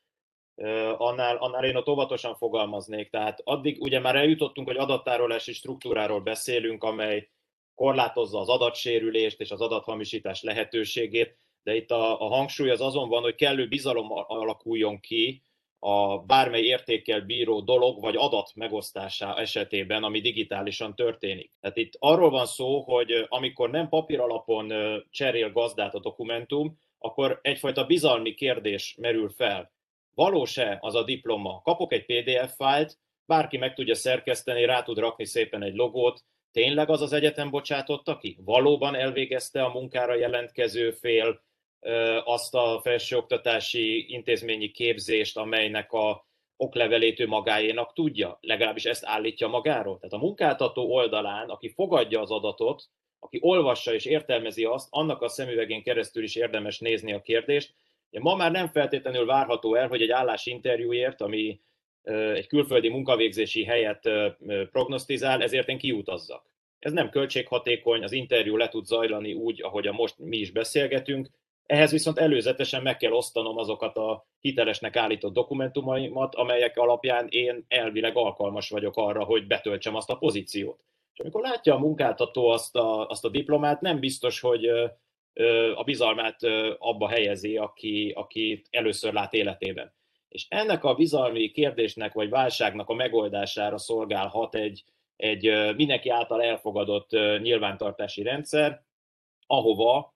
[0.96, 3.10] annál, annál én ott óvatosan fogalmaznék.
[3.10, 7.30] Tehát addig ugye már eljutottunk, hogy adattárolási struktúráról beszélünk, amely
[7.74, 13.22] korlátozza az adatsérülést és az adathamisítás lehetőségét, de itt a, a hangsúly az azon van,
[13.22, 15.42] hogy kellő bizalom alakuljon ki
[15.78, 21.52] a bármely értékkel bíró dolog vagy adat megosztása esetében, ami digitálisan történik.
[21.60, 24.72] Tehát itt arról van szó, hogy amikor nem papír alapon
[25.10, 29.72] cserél gazdát a dokumentum, akkor egyfajta bizalmi kérdés merül fel.
[30.14, 31.60] Valós-e az a diploma?
[31.64, 36.90] Kapok egy PDF fájlt, bárki meg tudja szerkeszteni, rá tud rakni szépen egy logót, tényleg
[36.90, 38.38] az az egyetem bocsátotta ki?
[38.44, 41.40] Valóban elvégezte a munkára jelentkező fél
[42.24, 49.98] azt a felsőoktatási intézményi képzést, amelynek a oklevelét ő magáénak tudja, legalábbis ezt állítja magáról.
[49.98, 52.82] Tehát a munkáltató oldalán, aki fogadja az adatot,
[53.18, 57.74] aki olvassa és értelmezi azt, annak a szemüvegén keresztül is érdemes nézni a kérdést.
[58.10, 61.60] Ma már nem feltétlenül várható el, hogy egy állásinterjúért, ami
[62.34, 64.10] egy külföldi munkavégzési helyet
[64.70, 66.50] prognosztizál, ezért én kiutazzak.
[66.78, 71.28] Ez nem költséghatékony, az interjú le tud zajlani úgy, ahogy a most mi is beszélgetünk,
[71.66, 78.16] ehhez viszont előzetesen meg kell osztanom azokat a hitelesnek állított dokumentumaimat, amelyek alapján én elvileg
[78.16, 80.84] alkalmas vagyok arra, hogy betöltsem azt a pozíciót.
[81.12, 84.66] És amikor látja a munkáltató azt a, azt a diplomát, nem biztos, hogy
[85.74, 86.42] a bizalmát
[86.78, 89.94] abba helyezi, aki, aki először lát életében.
[90.28, 94.84] És ennek a bizalmi kérdésnek vagy válságnak a megoldására szolgálhat egy,
[95.16, 98.84] egy mindenki által elfogadott nyilvántartási rendszer,
[99.46, 100.15] ahova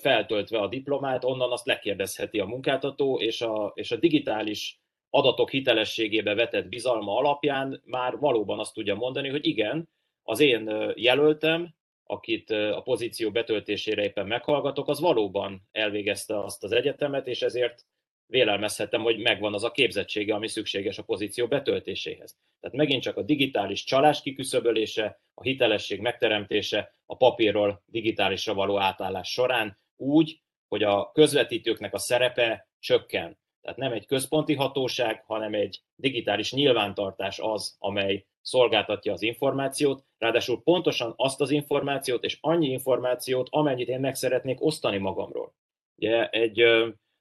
[0.00, 6.34] feltöltve a diplomát, onnan azt lekérdezheti a munkáltató, és a, és a digitális adatok hitelességébe
[6.34, 9.88] vetett bizalma alapján már valóban azt tudja mondani, hogy igen,
[10.22, 11.74] az én jelöltem,
[12.06, 17.86] akit a pozíció betöltésére éppen meghallgatok, az valóban elvégezte azt az egyetemet, és ezért
[18.26, 22.36] vélelmezhetem, hogy megvan az a képzettsége, ami szükséges a pozíció betöltéséhez.
[22.60, 29.30] Tehát megint csak a digitális csalás kiküszöbölése, a hitelesség megteremtése a papírról digitálisra való átállás
[29.30, 33.38] során úgy, hogy a közvetítőknek a szerepe csökken.
[33.60, 40.62] Tehát nem egy központi hatóság, hanem egy digitális nyilvántartás az, amely szolgáltatja az információt, ráadásul
[40.62, 45.54] pontosan azt az információt és annyi információt, amennyit én meg szeretnék osztani magamról.
[45.96, 46.64] Ugye egy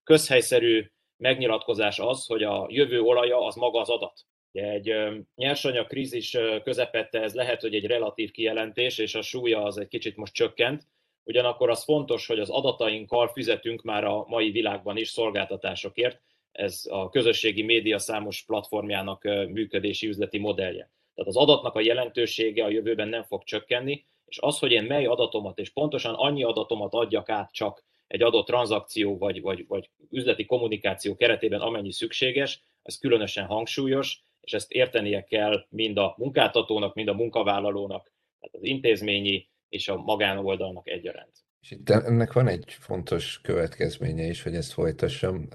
[0.03, 0.91] közhelyszerű
[1.23, 4.25] megnyilatkozás az, hogy a jövő olaja az maga az adat.
[4.51, 4.93] Egy
[5.35, 10.15] nyersanyag krízis közepette ez lehet, hogy egy relatív kijelentés, és a súlya az egy kicsit
[10.15, 10.87] most csökkent,
[11.23, 17.09] ugyanakkor az fontos, hogy az adatainkkal fizetünk már a mai világban is szolgáltatásokért, ez a
[17.09, 20.91] közösségi média számos platformjának működési üzleti modellje.
[21.15, 25.05] Tehát az adatnak a jelentősége a jövőben nem fog csökkenni, és az, hogy én mely
[25.05, 30.45] adatomat, és pontosan annyi adatomat adjak át csak egy adott tranzakció vagy, vagy, vagy üzleti
[30.45, 37.07] kommunikáció keretében, amennyi szükséges, ez különösen hangsúlyos, és ezt értenie kell mind a munkáltatónak, mind
[37.07, 41.31] a munkavállalónak, tehát az intézményi és a magánoldalnak egyaránt.
[41.61, 45.47] És itt ennek van egy fontos következménye is, hogy ezt folytassam,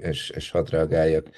[0.00, 1.30] és, és hadd reagáljak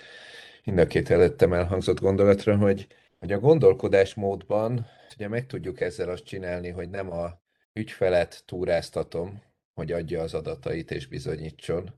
[0.64, 2.86] mind a két előttem elhangzott gondolatra, hogy,
[3.18, 7.40] hogy a gondolkodásmódban ugye meg tudjuk ezzel azt csinálni, hogy nem a
[7.72, 9.42] ügyfelet túráztatom,
[9.80, 11.94] hogy adja az adatait és bizonyítson,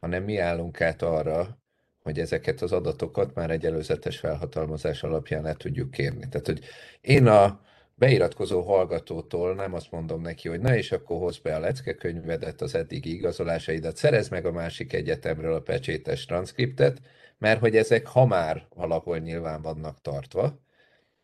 [0.00, 1.58] hanem mi állunk át arra,
[2.02, 6.28] hogy ezeket az adatokat már egy előzetes felhatalmazás alapján le tudjuk kérni.
[6.28, 6.64] Tehát, hogy
[7.00, 7.60] én a
[7.94, 12.74] beiratkozó hallgatótól nem azt mondom neki, hogy na és akkor hozd be a leckekönyvedet, az
[12.74, 17.00] eddigi igazolásaidat, szerez meg a másik egyetemről a pecsétes transzkriptet,
[17.38, 20.60] mert hogy ezek ha már valahol nyilván vannak tartva,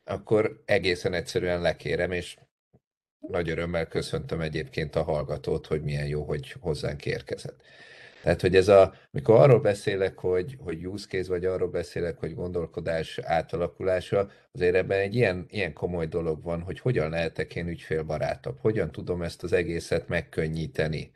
[0.05, 2.37] akkor egészen egyszerűen lekérem, és
[3.21, 7.63] nagy örömmel köszöntöm egyébként a hallgatót, hogy milyen jó, hogy hozzánk érkezett.
[8.23, 12.35] Tehát, hogy ez a, mikor arról beszélek, hogy, hogy use case, vagy arról beszélek, hogy
[12.35, 18.59] gondolkodás átalakulása, azért ebben egy ilyen, ilyen komoly dolog van, hogy hogyan lehetek én ügyfélbarátabb,
[18.61, 21.11] hogyan tudom ezt az egészet megkönnyíteni.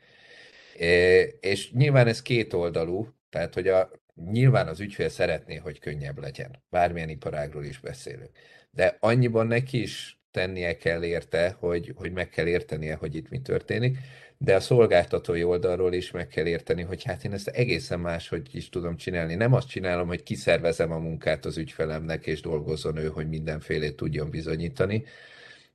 [0.77, 3.91] É, és nyilván ez két oldalú, tehát, hogy a,
[4.31, 6.63] nyilván az ügyfél szeretné, hogy könnyebb legyen.
[6.69, 8.31] Bármilyen iparágról is beszélünk.
[8.71, 13.41] De annyiban neki is tennie kell érte, hogy, hogy meg kell értenie, hogy itt mi
[13.41, 13.97] történik,
[14.37, 18.69] de a szolgáltatói oldalról is meg kell érteni, hogy hát én ezt egészen máshogy is
[18.69, 19.35] tudom csinálni.
[19.35, 24.29] Nem azt csinálom, hogy kiszervezem a munkát az ügyfelemnek, és dolgozzon ő, hogy mindenfélét tudjon
[24.29, 25.03] bizonyítani,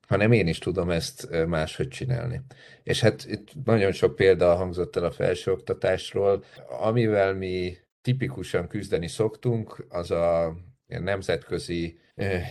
[0.07, 2.41] hanem én is tudom ezt máshogy csinálni.
[2.83, 6.43] És hát itt nagyon sok példa hangzott el a felsőoktatásról,
[6.79, 10.55] amivel mi tipikusan küzdeni szoktunk, az a
[10.87, 11.99] nemzetközi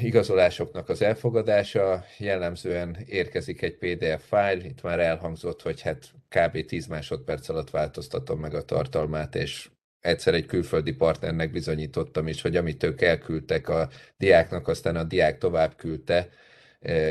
[0.00, 6.64] igazolásoknak az elfogadása, jellemzően érkezik egy PDF fájl, itt már elhangzott, hogy hát kb.
[6.64, 9.68] 10 másodperc alatt változtatom meg a tartalmát, és
[10.00, 15.38] egyszer egy külföldi partnernek bizonyítottam is, hogy amit ők elküldtek a diáknak, aztán a diák
[15.38, 16.28] tovább küldte,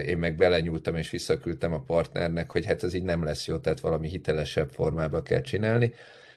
[0.05, 3.79] én meg belenyúltam és visszaküldtem a partnernek, hogy hát ez így nem lesz jó, tehát
[3.79, 5.93] valami hitelesebb formába kell csinálni.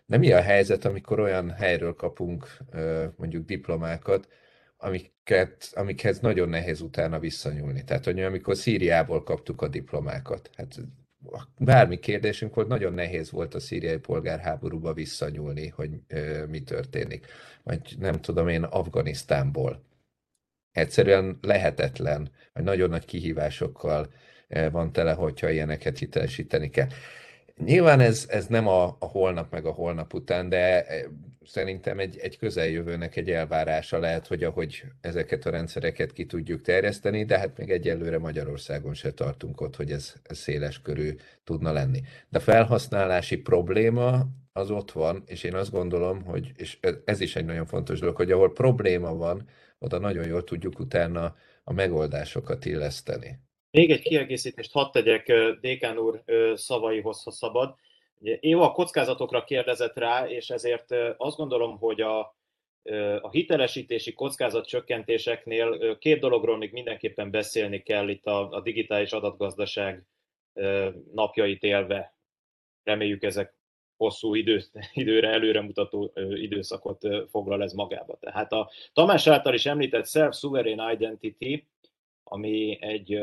[0.06, 2.56] De mi a helyzet, amikor olyan helyről kapunk
[3.16, 4.28] mondjuk diplomákat,
[4.80, 7.84] amiket, amikhez nagyon nehéz utána visszanyúlni.
[7.84, 10.80] Tehát, hogy amikor Szíriából kaptuk a diplomákat, hát
[11.58, 17.26] bármi kérdésünk volt, nagyon nehéz volt a szíriai polgárháborúba visszanyúlni, hogy ö, mi történik.
[17.62, 19.84] Vagy nem tudom én, Afganisztánból.
[20.72, 24.12] Egyszerűen lehetetlen, vagy nagyon nagy kihívásokkal
[24.70, 26.88] van tele, hogyha ilyeneket hitelesíteni kell.
[27.56, 30.86] Nyilván ez, ez nem a, a holnap meg a holnap után, de
[31.44, 37.24] szerintem egy, egy közeljövőnek egy elvárása lehet, hogy ahogy ezeket a rendszereket ki tudjuk terjeszteni,
[37.24, 42.00] de hát még egyelőre Magyarországon se tartunk ott, hogy ez, ez széles körű tudna lenni.
[42.29, 47.37] De a felhasználási probléma az ott van, és én azt gondolom, hogy, és ez is
[47.37, 49.48] egy nagyon fontos dolog, hogy ahol probléma van,
[49.79, 53.38] oda nagyon jól tudjuk utána a megoldásokat illeszteni.
[53.70, 56.22] Még egy kiegészítést hadd tegyek Dékán úr
[56.55, 57.74] szavaihoz, ha szabad.
[58.20, 62.18] Éva a kockázatokra kérdezett rá, és ezért azt gondolom, hogy a,
[63.20, 70.04] a hitelesítési kockázat csökkentéseknél két dologról még mindenképpen beszélni kell itt a, a digitális adatgazdaság
[71.12, 72.14] napjait élve.
[72.83, 73.54] Reméljük ezek
[73.96, 74.62] hosszú idő,
[74.94, 78.16] időre előremutató időszakot foglal ez magába.
[78.20, 81.66] Tehát a Tamás által is említett Self-Sovereign Identity,
[82.24, 83.20] ami egy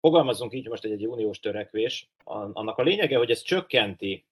[0.00, 4.24] fogalmazunk így most egy, egy uniós törekvés, annak a lényege, hogy ez csökkenti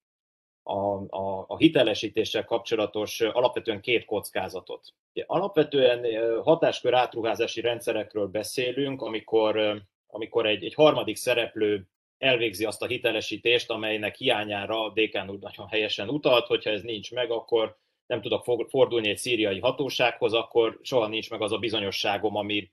[0.67, 0.77] a,
[1.17, 4.93] a, a hitelesítéssel kapcsolatos alapvetően két kockázatot.
[5.27, 6.05] Alapvetően
[6.43, 14.17] hatáskör átruházási rendszerekről beszélünk, amikor, amikor egy, egy harmadik szereplő elvégzi azt a hitelesítést, amelynek
[14.17, 19.09] hiányára a Dékán úr nagyon helyesen utalt, hogyha ez nincs meg, akkor nem tudok fordulni
[19.09, 22.71] egy szíriai hatósághoz, akkor soha nincs meg az a bizonyosságom, ami,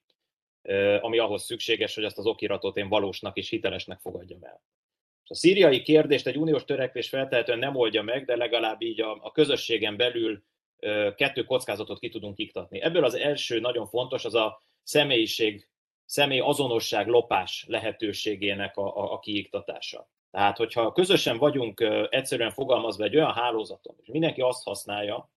[1.01, 4.61] ami ahhoz szükséges, hogy azt az okiratot én valósnak és hitelesnek fogadjam el.
[5.25, 9.31] A szíriai kérdést egy uniós törekvés feltehetően nem oldja meg, de legalább így a, a
[9.31, 10.43] közösségen belül
[11.15, 12.81] kettő kockázatot ki tudunk iktatni.
[12.81, 15.69] Ebből az első nagyon fontos, az a személyiség,
[16.05, 20.09] személy azonosság lopás lehetőségének a, a, a kiiktatása.
[20.31, 21.79] Tehát, hogyha közösen vagyunk
[22.09, 25.31] egyszerűen fogalmazva egy olyan hálózaton, és mindenki azt használja,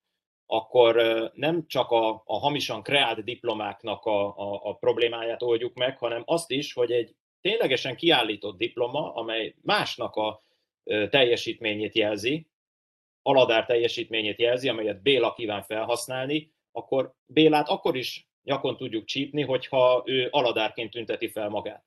[0.46, 0.94] akkor
[1.34, 6.50] nem csak a, a hamisan kreált diplomáknak a, a, a problémáját oldjuk meg, hanem azt
[6.50, 7.14] is, hogy egy
[7.44, 10.42] ténylegesen kiállított diploma, amely másnak a
[11.10, 12.46] teljesítményét jelzi,
[13.22, 20.02] aladár teljesítményét jelzi, amelyet Béla kíván felhasználni, akkor Bélát akkor is nyakon tudjuk csípni, hogyha
[20.06, 21.84] ő aladárként tünteti fel magát.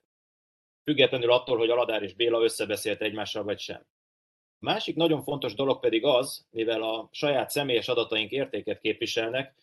[0.83, 3.85] Függetlenül attól, hogy Aladár és Béla összebeszélt egymással vagy sem.
[4.59, 9.55] Másik nagyon fontos dolog pedig az, mivel a saját személyes adataink értéket képviselnek,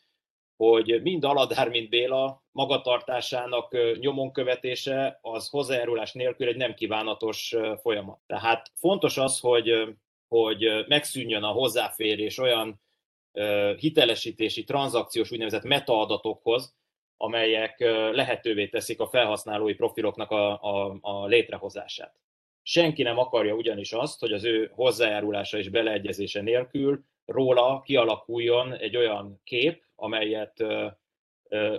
[0.57, 8.21] hogy mind Aladár, mind Béla magatartásának nyomon követése az hozzájárulás nélkül egy nem kívánatos folyamat.
[8.27, 9.97] Tehát fontos az, hogy,
[10.29, 12.83] hogy megszűnjön a hozzáférés olyan
[13.77, 16.77] hitelesítési, tranzakciós úgynevezett metaadatokhoz,
[17.17, 17.81] amelyek
[18.12, 22.14] lehetővé teszik a felhasználói profiloknak a, a, a létrehozását.
[22.62, 28.97] Senki nem akarja ugyanis azt, hogy az ő hozzájárulása és beleegyezése nélkül róla kialakuljon egy
[28.97, 30.65] olyan kép, amelyet,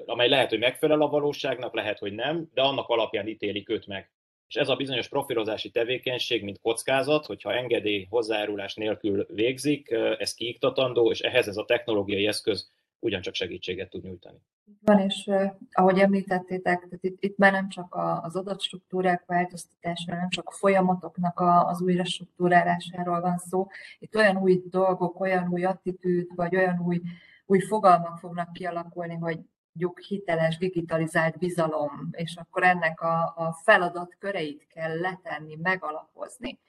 [0.05, 4.09] amely lehet, hogy megfelel a valóságnak, lehet, hogy nem, de annak alapján ítélik őt meg.
[4.47, 11.11] És ez a bizonyos profilozási tevékenység, mint kockázat, hogyha engedély hozzájárulás nélkül végzik, ez kiiktatandó,
[11.11, 14.37] és ehhez ez a technológiai eszköz ugyancsak segítséget tud nyújtani.
[14.81, 15.29] Van, és
[15.71, 21.39] ahogy említettétek, tehát itt, itt már nem csak az adatstruktúrák változtatásáról, nem csak a folyamatoknak
[21.39, 23.67] a, az újra struktúrálásáról van szó,
[23.99, 27.01] itt olyan új dolgok, olyan új attitűd, vagy olyan új,
[27.45, 29.39] új fogalmak fognak kialakulni, hogy
[29.75, 36.59] mondjuk hiteles, digitalizált bizalom, és akkor ennek a, a feladat köreit kell letenni, megalapozni.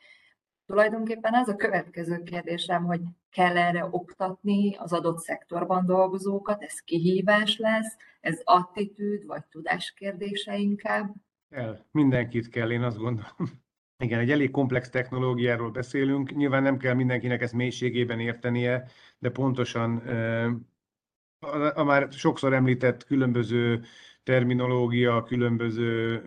[0.66, 7.58] Tulajdonképpen ez a következő kérdésem, hogy kell erre oktatni az adott szektorban dolgozókat, ez kihívás
[7.58, 11.14] lesz, ez attitűd vagy tudás kérdése inkább?
[11.50, 13.64] Kell, mindenkit kell, én azt gondolom.
[13.98, 16.34] Igen, egy elég komplex technológiáról beszélünk.
[16.36, 19.96] Nyilván nem kell mindenkinek ezt mélységében értenie, de pontosan
[21.74, 23.84] a, már sokszor említett különböző
[24.22, 26.22] terminológia, különböző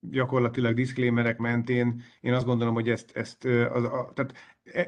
[0.00, 4.34] gyakorlatilag diszklémerek mentén én azt gondolom, hogy ezt, ezt az, a, tehát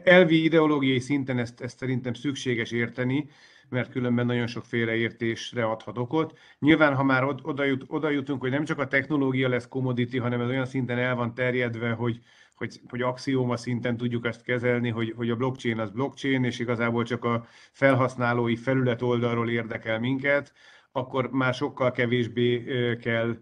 [0.04, 3.28] elvi ideológiai szinten ezt, ezt szerintem szükséges érteni,
[3.74, 6.38] mert különben nagyon sok félreértésre adhat okot.
[6.58, 10.40] Nyilván, ha már oda, jut, oda jutunk, hogy nem csak a technológia lesz commodity, hanem
[10.40, 12.20] ez olyan szinten el van terjedve, hogy,
[12.54, 17.04] hogy, hogy axióma szinten tudjuk ezt kezelni, hogy, hogy a blockchain az blockchain, és igazából
[17.04, 20.52] csak a felhasználói felület oldalról érdekel minket,
[20.92, 22.64] akkor már sokkal kevésbé
[23.00, 23.36] kell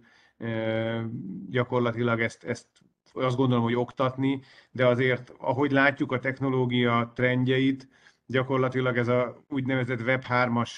[1.48, 2.66] gyakorlatilag ezt, ezt
[3.12, 4.40] azt gondolom, hogy oktatni,
[4.70, 7.88] de azért, ahogy látjuk a technológia trendjeit,
[8.32, 10.70] gyakorlatilag ez a úgynevezett Web3-as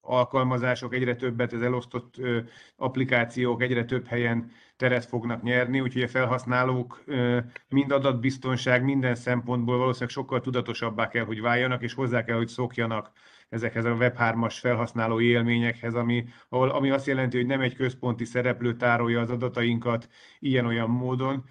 [0.00, 2.14] alkalmazások egyre többet, az elosztott
[2.76, 7.04] applikációk egyre több helyen teret fognak nyerni, úgyhogy a felhasználók
[7.68, 13.10] mind adatbiztonság, minden szempontból valószínűleg sokkal tudatosabbá kell, hogy váljanak, és hozzá kell, hogy szokjanak
[13.48, 18.76] ezekhez a Web3-as felhasználói élményekhez, ami, ahol, ami azt jelenti, hogy nem egy központi szereplő
[18.76, 21.44] tárolja az adatainkat ilyen-olyan módon,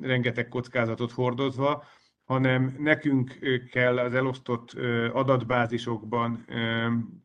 [0.00, 1.84] rengeteg kockázatot hordozva,
[2.30, 3.38] hanem nekünk
[3.70, 4.72] kell az elosztott
[5.12, 6.44] adatbázisokban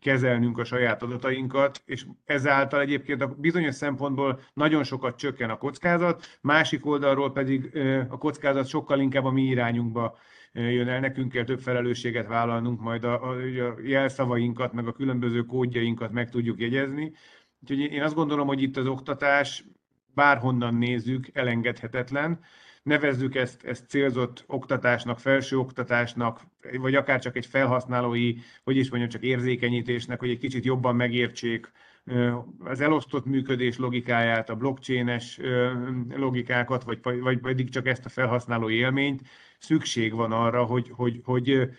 [0.01, 6.39] kezelnünk a saját adatainkat, és ezáltal egyébként a bizonyos szempontból nagyon sokat csökken a kockázat,
[6.41, 7.77] másik oldalról pedig
[8.09, 10.17] a kockázat sokkal inkább a mi irányunkba
[10.53, 13.35] jön el, nekünk kell több felelősséget vállalnunk, majd a, a,
[13.67, 17.13] a jelszavainkat, meg a különböző kódjainkat meg tudjuk jegyezni.
[17.61, 19.63] Úgyhogy én azt gondolom, hogy itt az oktatás
[20.13, 22.39] bárhonnan nézzük, elengedhetetlen.
[22.86, 26.42] Nevezzük ezt, ezt célzott oktatásnak, felső oktatásnak,
[26.77, 31.71] vagy akár csak egy felhasználói, hogy is mondjam, csak érzékenyítésnek, hogy egy kicsit jobban megértsék
[32.60, 35.40] az elosztott működés logikáját, a blockchain-es
[36.15, 39.21] logikákat, vagy, vagy pedig csak ezt a felhasználó élményt,
[39.58, 41.69] szükség van arra, hogy, hogy, hogy,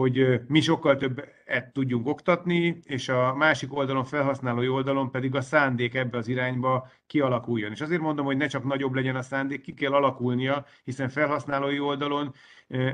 [0.00, 5.94] hogy mi sokkal többet tudjunk oktatni, és a másik oldalon, felhasználói oldalon pedig a szándék
[5.94, 7.70] ebbe az irányba kialakuljon.
[7.70, 11.80] És azért mondom, hogy ne csak nagyobb legyen a szándék, ki kell alakulnia, hiszen felhasználói
[11.80, 12.34] oldalon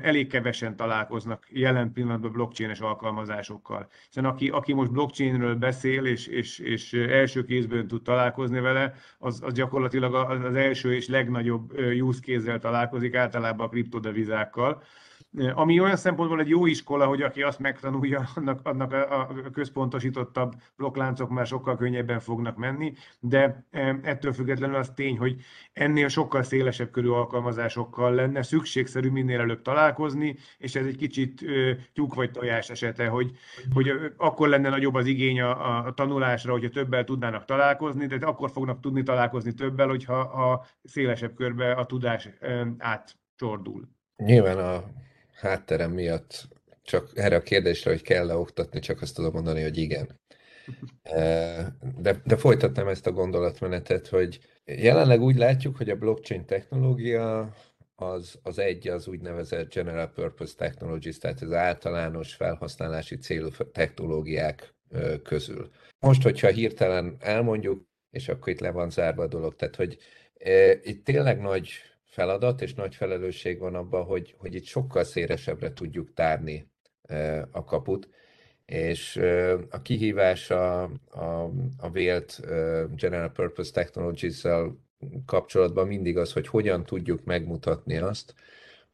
[0.02, 3.88] elég kevesen találkoznak jelen pillanatban blockchain-es alkalmazásokkal.
[4.06, 9.40] Hiszen aki, aki most blockchainről beszél, és, és, és első kézből tud találkozni vele, az,
[9.44, 14.82] az gyakorlatilag az első és legnagyobb use találkozik, általában a kriptodevizákkal
[15.54, 21.30] ami olyan szempontból egy jó iskola, hogy aki azt megtanulja, annak, annak a, központosítottabb blokkláncok
[21.30, 23.66] már sokkal könnyebben fognak menni, de
[24.02, 25.36] ettől függetlenül az tény, hogy
[25.72, 31.44] ennél sokkal szélesebb körű alkalmazásokkal lenne szükségszerű minél előbb találkozni, és ez egy kicsit
[31.92, 33.30] tyúk vagy tojás esete, hogy,
[33.74, 38.50] hogy akkor lenne nagyobb az igény a, a tanulásra, hogyha többel tudnának találkozni, de akkor
[38.50, 42.28] fognak tudni találkozni többel, hogyha a szélesebb körbe a tudás
[42.78, 43.88] átcsordul.
[44.16, 45.04] Nyilván a
[45.36, 46.48] hátterem miatt
[46.82, 50.20] csak erre a kérdésre, hogy kell-e oktatni, csak azt tudom mondani, hogy igen.
[51.98, 57.54] De, de folytatnám ezt a gondolatmenetet, hogy jelenleg úgy látjuk, hogy a blockchain technológia
[57.94, 64.74] az, az egy az úgynevezett general purpose technologies, tehát az általános felhasználási célú technológiák
[65.22, 65.70] közül.
[65.98, 69.98] Most, hogyha hirtelen elmondjuk, és akkor itt le van zárva a dolog, tehát hogy
[70.82, 71.70] itt tényleg nagy
[72.16, 76.70] feladat és nagy felelősség van abban, hogy, hogy itt sokkal szélesebbre tudjuk tárni
[77.50, 78.08] a kaput,
[78.64, 79.16] és
[79.70, 82.40] a kihívás a, a, a vélt
[82.94, 84.80] General Purpose Technologies-zal
[85.26, 88.34] kapcsolatban mindig az, hogy hogyan tudjuk megmutatni azt,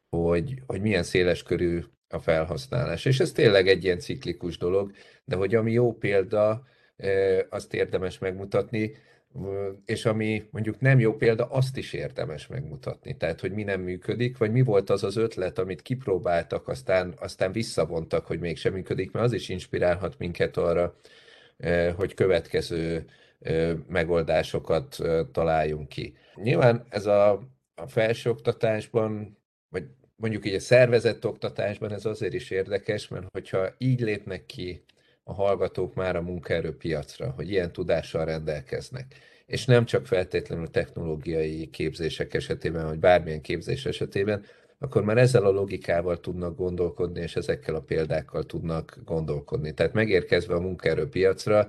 [0.09, 3.05] hogy, hogy milyen széles körű a felhasználás.
[3.05, 4.91] És ez tényleg egy ilyen ciklikus dolog,
[5.25, 6.63] de hogy ami jó példa,
[7.49, 8.95] azt érdemes megmutatni,
[9.85, 13.17] és ami mondjuk nem jó példa, azt is érdemes megmutatni.
[13.17, 17.51] Tehát, hogy mi nem működik, vagy mi volt az az ötlet, amit kipróbáltak, aztán, aztán
[17.51, 20.95] visszavontak, hogy mégsem működik, mert az is inspirálhat minket arra,
[21.95, 23.05] hogy következő
[23.87, 24.97] megoldásokat
[25.31, 26.13] találjunk ki.
[26.35, 27.31] Nyilván ez a,
[27.75, 29.37] a felsőoktatásban,
[29.69, 29.83] vagy
[30.15, 34.83] mondjuk így a szervezett oktatásban ez azért is érdekes, mert hogyha így lépnek ki
[35.23, 39.05] a hallgatók már a munkaerőpiacra, hogy ilyen tudással rendelkeznek.
[39.45, 44.45] És nem csak feltétlenül technológiai képzések esetében, vagy bármilyen képzés esetében,
[44.79, 49.73] akkor már ezzel a logikával tudnak gondolkodni, és ezekkel a példákkal tudnak gondolkodni.
[49.73, 51.67] Tehát megérkezve a munkaerőpiacra,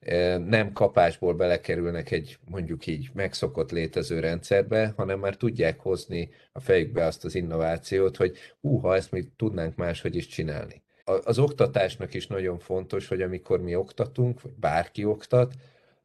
[0.00, 6.60] eh, nem kapásból belekerülnek egy mondjuk így megszokott létező rendszerbe, hanem már tudják hozni a
[6.60, 12.14] fejükbe azt az innovációt, hogy hú, ha ezt mi tudnánk máshogy is csinálni az oktatásnak
[12.14, 15.54] is nagyon fontos, hogy amikor mi oktatunk, vagy bárki oktat,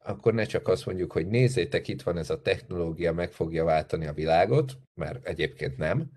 [0.02, 4.06] akkor ne csak azt mondjuk, hogy nézzétek, itt van ez a technológia, meg fogja váltani
[4.06, 6.10] a világot, mert egyébként nem,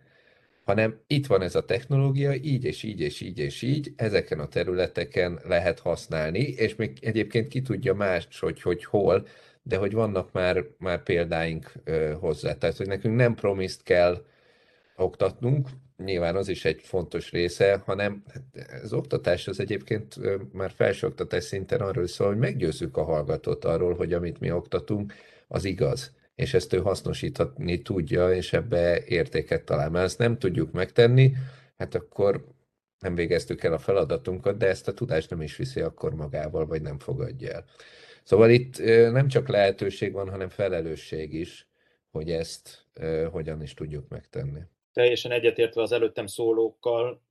[0.63, 4.47] hanem itt van ez a technológia, így és így és így és így, ezeken a
[4.47, 9.27] területeken lehet használni, és még egyébként ki tudja más, hogy, hogy hol,
[9.63, 11.71] de hogy vannak már, már példáink
[12.19, 12.53] hozzá.
[12.53, 14.25] Tehát, hogy nekünk nem promiszt kell
[14.95, 18.23] oktatnunk, nyilván az is egy fontos része, hanem
[18.83, 20.15] az oktatás az egyébként
[20.51, 25.13] már felsőoktatás szinten arról szól, hogy meggyőzzük a hallgatót arról, hogy amit mi oktatunk,
[25.47, 29.89] az igaz és ezt ő hasznosítani tudja, és ebbe értéket talál.
[29.89, 31.33] Mert ezt nem tudjuk megtenni,
[31.77, 32.45] hát akkor
[32.99, 36.81] nem végeztük el a feladatunkat, de ezt a tudást nem is viszi akkor magával, vagy
[36.81, 37.65] nem fogadja el.
[38.23, 38.77] Szóval itt
[39.11, 41.67] nem csak lehetőség van, hanem felelősség is,
[42.11, 42.85] hogy ezt
[43.31, 44.61] hogyan is tudjuk megtenni
[44.93, 47.21] teljesen egyetértve az előttem szólókkal,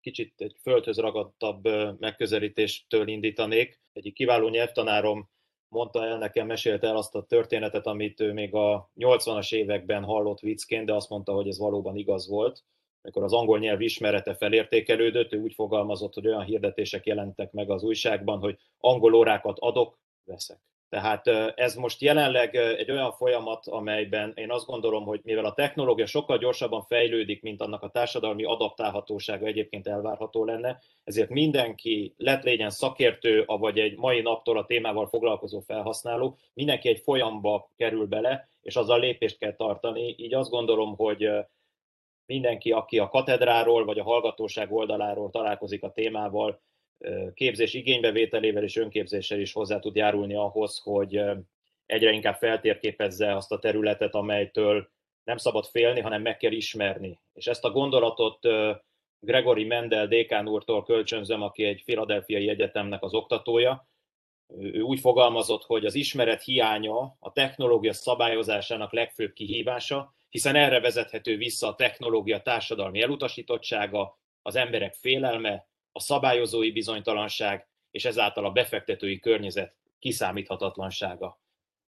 [0.00, 1.68] kicsit egy földhöz ragadtabb
[2.00, 3.80] megközelítéstől indítanék.
[3.92, 5.30] Egyik kiváló nyelvtanárom
[5.68, 10.40] mondta el nekem, mesélte el azt a történetet, amit ő még a 80-as években hallott
[10.40, 12.64] viccként, de azt mondta, hogy ez valóban igaz volt.
[13.02, 17.82] Amikor az angol nyelv ismerete felértékelődött, ő úgy fogalmazott, hogy olyan hirdetések jelentek meg az
[17.82, 20.60] újságban, hogy angol órákat adok, veszek.
[20.88, 26.06] Tehát ez most jelenleg egy olyan folyamat, amelyben én azt gondolom, hogy mivel a technológia
[26.06, 32.70] sokkal gyorsabban fejlődik, mint annak a társadalmi adaptálhatósága egyébként elvárható lenne, ezért mindenki, lett legyen
[32.70, 38.76] szakértő, vagy egy mai naptól a témával foglalkozó felhasználó, mindenki egy folyamba kerül bele, és
[38.76, 40.14] azzal lépést kell tartani.
[40.18, 41.28] Így azt gondolom, hogy
[42.26, 46.60] mindenki, aki a katedráról vagy a hallgatóság oldaláról találkozik a témával,
[47.34, 51.20] képzés igénybevételével és önképzéssel is hozzá tud járulni ahhoz, hogy
[51.86, 54.88] egyre inkább feltérképezze azt a területet, amelytől
[55.24, 57.20] nem szabad félni, hanem meg kell ismerni.
[57.32, 58.38] És ezt a gondolatot
[59.18, 63.88] Gregory Mendel dékán úrtól kölcsönzöm, aki egy Philadelphiai Egyetemnek az oktatója.
[64.58, 71.36] Ő úgy fogalmazott, hogy az ismeret hiánya a technológia szabályozásának legfőbb kihívása, hiszen erre vezethető
[71.36, 75.66] vissza a technológia társadalmi elutasítottsága, az emberek félelme,
[75.96, 81.40] a szabályozói bizonytalanság, és ezáltal a befektetői környezet kiszámíthatatlansága.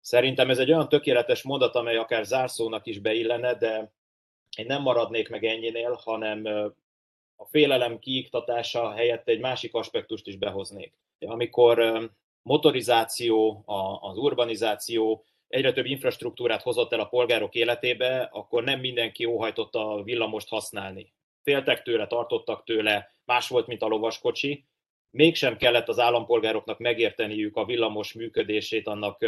[0.00, 3.92] Szerintem ez egy olyan tökéletes mondat, amely akár zárszónak is beillene, de
[4.56, 6.44] én nem maradnék meg ennyinél, hanem
[7.36, 10.92] a félelem kiiktatása helyett egy másik aspektust is behoznék.
[11.18, 12.10] Amikor
[12.42, 13.62] motorizáció,
[14.00, 20.02] az urbanizáció egyre több infrastruktúrát hozott el a polgárok életébe, akkor nem mindenki óhajtotta a
[20.02, 21.12] villamost használni.
[21.48, 24.64] Féltek tőle, tartottak tőle, más volt, mint a lovaskocsi.
[25.10, 29.24] Mégsem kellett az állampolgároknak megérteniük a villamos működését annak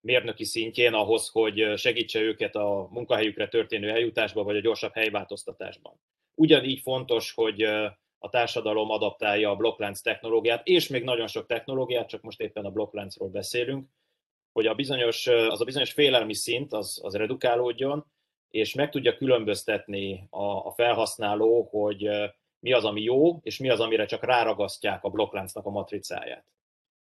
[0.00, 6.00] mérnöki szintjén ahhoz, hogy segítse őket a munkahelyükre történő eljutásba, vagy a gyorsabb helyváltoztatásban.
[6.34, 7.62] Ugyanígy fontos, hogy
[8.18, 12.70] a társadalom adaptálja a blokklánc technológiát, és még nagyon sok technológiát, csak most éppen a
[12.70, 13.88] blokkláncról beszélünk,
[14.52, 18.06] hogy a bizonyos, az a bizonyos félelmi szint az, az redukálódjon,
[18.56, 22.08] és meg tudja különböztetni a, a felhasználó, hogy
[22.58, 26.44] mi az, ami jó, és mi az, amire csak ráragasztják a blokkláncnak a matricáját.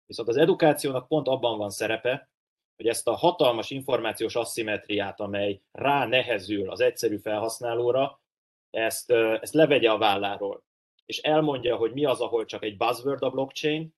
[0.05, 2.29] Viszont az edukációnak pont abban van szerepe,
[2.75, 8.21] hogy ezt a hatalmas információs asszimetriát, amely rá nehezül az egyszerű felhasználóra,
[8.69, 10.63] ezt, ezt levegye a válláról,
[11.05, 13.95] és elmondja, hogy mi az, ahol csak egy buzzword a blockchain,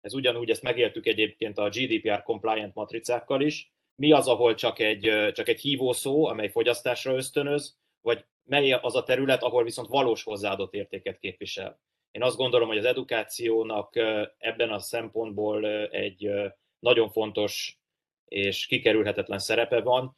[0.00, 5.32] ez ugyanúgy, ezt megéltük egyébként a GDPR compliant matricákkal is, mi az, ahol csak egy,
[5.32, 10.74] csak egy hívószó, amely fogyasztásra ösztönöz, vagy mely az a terület, ahol viszont valós hozzáadott
[10.74, 11.80] értéket képvisel.
[12.10, 13.96] Én azt gondolom, hogy az edukációnak
[14.38, 16.30] ebben a szempontból egy
[16.78, 17.78] nagyon fontos
[18.24, 20.16] és kikerülhetetlen szerepe van.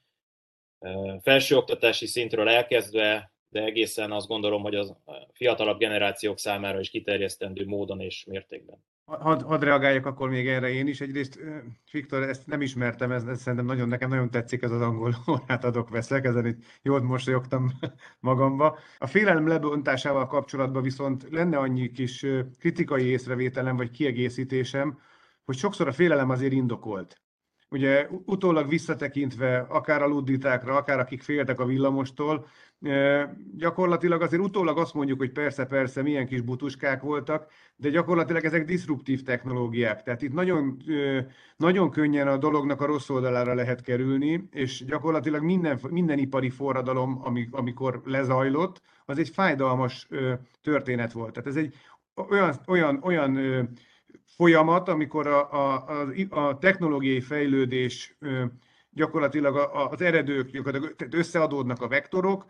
[1.22, 4.96] Felsőoktatási szintről elkezdve, de egészen azt gondolom, hogy az
[5.32, 8.84] fiatalabb generációk számára is kiterjesztendő módon és mértékben.
[9.06, 11.00] Hadd had reagáljak akkor még erre én is.
[11.00, 11.38] Egyrészt,
[11.92, 15.64] Viktor, ezt nem ismertem, ez, ez szerintem nagyon, nekem nagyon tetszik ez az angol órát
[15.64, 17.72] adok veszek, ezen itt jól mosolyogtam
[18.20, 18.78] magamba.
[18.98, 22.26] A félelem lebontásával kapcsolatban viszont lenne annyi kis
[22.58, 24.98] kritikai észrevételem vagy kiegészítésem,
[25.44, 27.20] hogy sokszor a félelem azért indokolt.
[27.70, 32.46] Ugye utólag visszatekintve, akár a ludditákra, akár akik féltek a villamostól,
[33.56, 37.46] gyakorlatilag azért utólag azt mondjuk, hogy persze-persze milyen kis butuskák voltak,
[37.76, 40.02] de gyakorlatilag ezek diszruptív technológiák.
[40.02, 40.76] Tehát itt nagyon,
[41.56, 47.20] nagyon könnyen a dolognak a rossz oldalára lehet kerülni, és gyakorlatilag minden, minden ipari forradalom,
[47.50, 50.08] amikor lezajlott, az egy fájdalmas
[50.62, 51.32] történet volt.
[51.32, 51.74] Tehát ez egy
[52.30, 53.38] olyan, olyan, olyan
[54.24, 55.86] folyamat, amikor a, a,
[56.30, 58.16] a, a technológiai fejlődés
[58.90, 59.56] gyakorlatilag
[59.90, 62.46] az eredők gyakorlatilag összeadódnak a vektorok,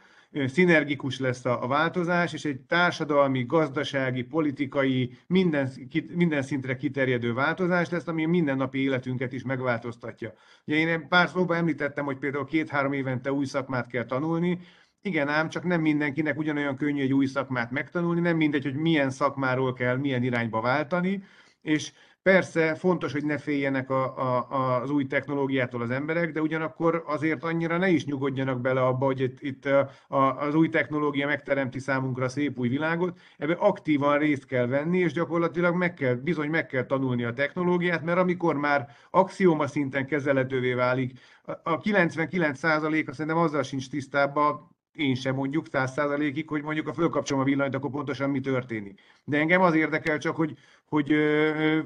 [0.47, 5.71] szinergikus lesz a, változás, és egy társadalmi, gazdasági, politikai, minden,
[6.15, 10.33] minden szintre kiterjedő változás lesz, ami mindennapi életünket is megváltoztatja.
[10.67, 14.59] Ugye én pár szóban említettem, hogy például két-három évente új szakmát kell tanulni,
[15.03, 19.11] igen ám, csak nem mindenkinek ugyanolyan könnyű egy új szakmát megtanulni, nem mindegy, hogy milyen
[19.11, 21.23] szakmáról kell milyen irányba váltani,
[21.63, 21.93] és
[22.27, 27.45] persze fontos, hogy ne féljenek a, a, az új technológiától az emberek, de ugyanakkor azért
[27.45, 32.29] annyira ne is nyugodjanak bele abba, hogy itt, itt a, az új technológia megteremti számunkra
[32.29, 33.19] szép új világot.
[33.39, 38.03] Ebbe aktívan részt kell venni, és gyakorlatilag meg kell, bizony meg kell tanulni a technológiát,
[38.03, 41.19] mert amikor már axióma szinten kezelhetővé válik,
[41.63, 47.43] a 99%-a szerintem azzal sincs tisztában, én sem mondjuk száz százalékig, hogy mondjuk a fölkapcsolom
[47.43, 49.01] a villanyt, akkor pontosan mi történik.
[49.25, 50.57] De engem az érdekel csak, hogy,
[50.89, 51.15] hogy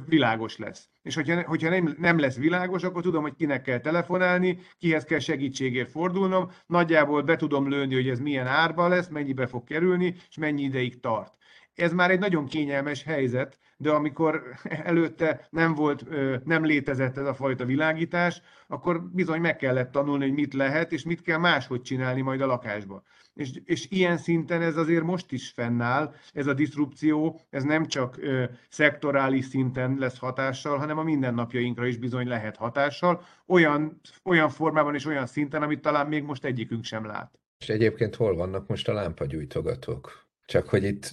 [0.07, 0.89] világos lesz.
[1.03, 5.19] És hogyha, hogyha nem, nem lesz világos, akkor tudom, hogy kinek kell telefonálni, kihez kell
[5.19, 10.37] segítségért fordulnom, nagyjából be tudom lőni, hogy ez milyen árba lesz, mennyibe fog kerülni, és
[10.37, 11.39] mennyi ideig tart.
[11.81, 16.05] Ez már egy nagyon kényelmes helyzet, de amikor előtte nem volt,
[16.45, 21.05] nem létezett ez a fajta világítás, akkor bizony meg kellett tanulni, hogy mit lehet, és
[21.05, 23.03] mit kell máshogy csinálni majd a lakásba.
[23.35, 28.17] És, és ilyen szinten ez azért most is fennáll, ez a diszrupció, ez nem csak
[28.19, 34.95] ö, szektorális szinten lesz hatással, hanem a mindennapjainkra is bizony lehet hatással, olyan, olyan formában
[34.95, 37.39] és olyan szinten, amit talán még most egyikünk sem lát.
[37.59, 40.30] És egyébként hol vannak most a lámpagyújtogatók?
[40.51, 41.13] Csak hogy itt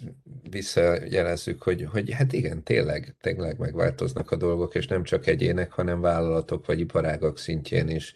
[0.49, 6.01] visszajelezzük, hogy, hogy hát igen, tényleg, tényleg megváltoznak a dolgok, és nem csak egyének, hanem
[6.01, 8.13] vállalatok vagy iparágak szintjén is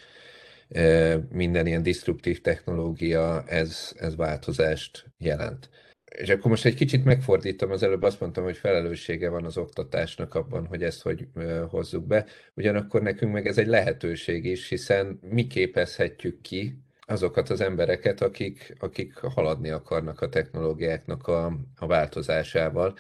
[1.30, 5.70] minden ilyen disruptív technológia, ez, ez változást jelent.
[6.06, 10.36] És akkor most egy kicsit megfordítom, az előbb azt mondtam, hogy felelőssége van az oktatásnak
[10.36, 11.28] abban, hogy ezt hogy
[11.70, 12.26] hozzuk be.
[12.54, 16.82] Ugyanakkor nekünk meg ez egy lehetőség is, hiszen mi képezhetjük ki
[17.12, 21.46] azokat az embereket, akik, akik haladni akarnak a technológiáknak a,
[21.78, 22.98] a változásával.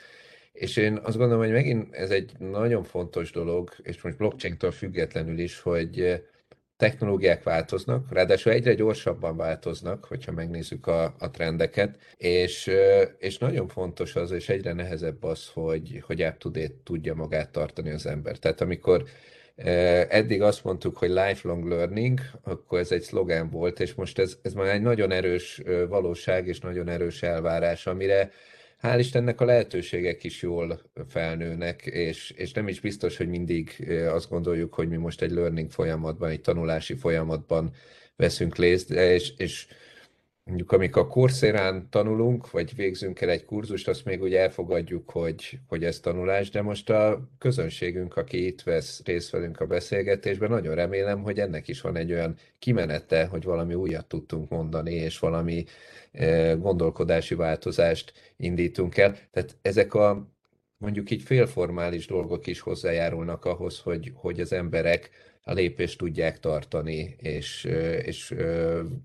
[0.51, 5.39] És én azt gondolom, hogy megint ez egy nagyon fontos dolog, és most blockchain-től függetlenül
[5.39, 6.21] is, hogy
[6.81, 12.71] technológiák változnak, ráadásul egyre gyorsabban változnak, hogyha megnézzük a, a trendeket, és,
[13.17, 18.05] és nagyon fontos az, és egyre nehezebb az, hogy, hogy up-to-date tudja magát tartani az
[18.05, 18.37] ember.
[18.37, 19.03] Tehát amikor
[19.55, 24.53] Eddig azt mondtuk, hogy lifelong learning, akkor ez egy szlogán volt, és most ez, ez
[24.53, 28.31] már egy nagyon erős valóság és nagyon erős elvárás, amire
[28.81, 34.29] hál' Istennek a lehetőségek is jól felnőnek, és, és nem is biztos, hogy mindig azt
[34.29, 37.71] gondoljuk, hogy mi most egy learning folyamatban, egy tanulási folyamatban
[38.15, 39.67] veszünk részt, és, és
[40.43, 45.59] mondjuk amikor a Coursera tanulunk, vagy végzünk el egy kurzust, azt még úgy elfogadjuk, hogy,
[45.67, 50.75] hogy ez tanulás, de most a közönségünk, aki itt vesz részt velünk a beszélgetésben, nagyon
[50.75, 55.65] remélem, hogy ennek is van egy olyan kimenete, hogy valami újat tudtunk mondani, és valami
[56.11, 59.17] eh, gondolkodási változást indítunk el.
[59.31, 60.31] Tehát ezek a
[60.77, 65.09] mondjuk így félformális dolgok is hozzájárulnak ahhoz, hogy, hogy az emberek
[65.43, 67.63] a lépést tudják tartani, és,
[68.03, 68.35] és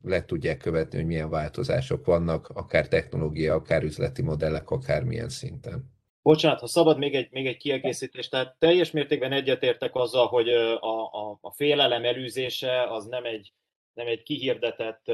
[0.03, 5.95] le tudják követni, hogy milyen változások vannak, akár technológia, akár üzleti modellek, akár milyen szinten.
[6.22, 11.05] Bocsánat, ha szabad még egy, még egy kiegészítés, tehát teljes mértékben egyetértek azzal, hogy a,
[11.05, 13.53] a, a félelem elűzése az nem egy,
[13.95, 15.05] nem egy kihirdetett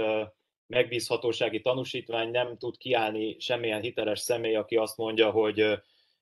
[0.66, 5.64] megbízhatósági tanúsítvány, nem tud kiállni semmilyen hiteles személy, aki azt mondja, hogy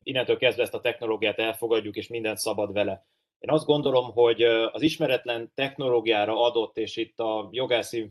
[0.03, 3.07] innentől kezdve ezt a technológiát elfogadjuk, és mindent szabad vele.
[3.41, 8.11] Én azt gondolom, hogy az ismeretlen technológiára adott, és itt a jogászi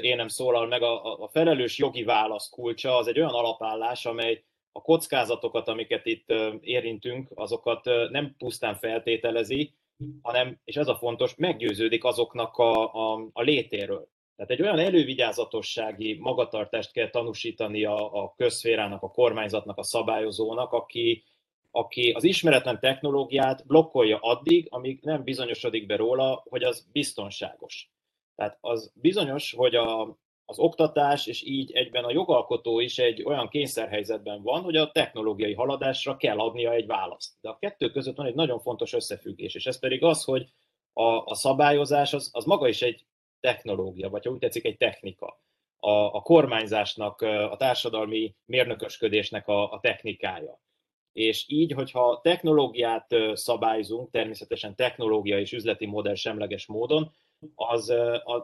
[0.00, 4.44] én nem szólal meg, a, a felelős jogi válasz kulcsa az egy olyan alapállás, amely
[4.72, 6.28] a kockázatokat, amiket itt
[6.60, 9.74] érintünk, azokat nem pusztán feltételezi,
[10.22, 14.08] hanem, és ez a fontos, meggyőződik azoknak a, a, a létéről.
[14.36, 21.24] Tehát egy olyan elővigyázatossági magatartást kell tanúsítani a, a közszférának, a kormányzatnak, a szabályozónak, aki,
[21.76, 27.90] aki az ismeretlen technológiát blokkolja addig, amíg nem bizonyosodik be róla, hogy az biztonságos.
[28.34, 33.48] Tehát az bizonyos, hogy a, az oktatás és így egyben a jogalkotó is egy olyan
[33.48, 37.32] kényszerhelyzetben van, hogy a technológiai haladásra kell adnia egy választ.
[37.40, 40.48] De a kettő között van egy nagyon fontos összefüggés, és ez pedig az, hogy
[40.92, 43.06] a, a szabályozás az, az maga is egy
[43.40, 45.40] technológia, vagy ha úgy tetszik, egy technika.
[45.76, 50.64] A, a kormányzásnak, a társadalmi mérnökösködésnek a, a technikája
[51.16, 57.12] és így, hogyha technológiát szabályzunk, természetesen technológia és üzleti modell semleges módon,
[57.54, 57.92] az,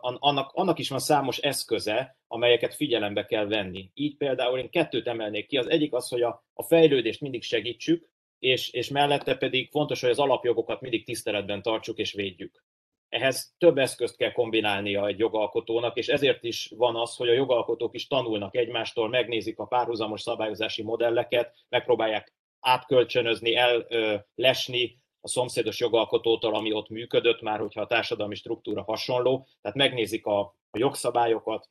[0.01, 3.91] annak, annak is van számos eszköze, amelyeket figyelembe kell venni.
[3.95, 5.57] Így például én kettőt emelnék ki.
[5.57, 8.09] Az egyik az, hogy a, a fejlődést mindig segítsük,
[8.39, 12.65] és, és mellette pedig fontos, hogy az alapjogokat mindig tiszteletben tartsuk és védjük.
[13.09, 17.95] Ehhez több eszközt kell kombinálnia egy jogalkotónak, és ezért is van az, hogy a jogalkotók
[17.95, 26.73] is tanulnak egymástól, megnézik a párhuzamos szabályozási modelleket, megpróbálják átkölcsönözni, ellesni a szomszédos jogalkotótól, ami
[26.73, 29.47] ott működött, már hogyha a társadalmi struktúra hasonló.
[29.61, 30.41] Tehát megnézik a,
[30.71, 31.71] a jogszabályokat,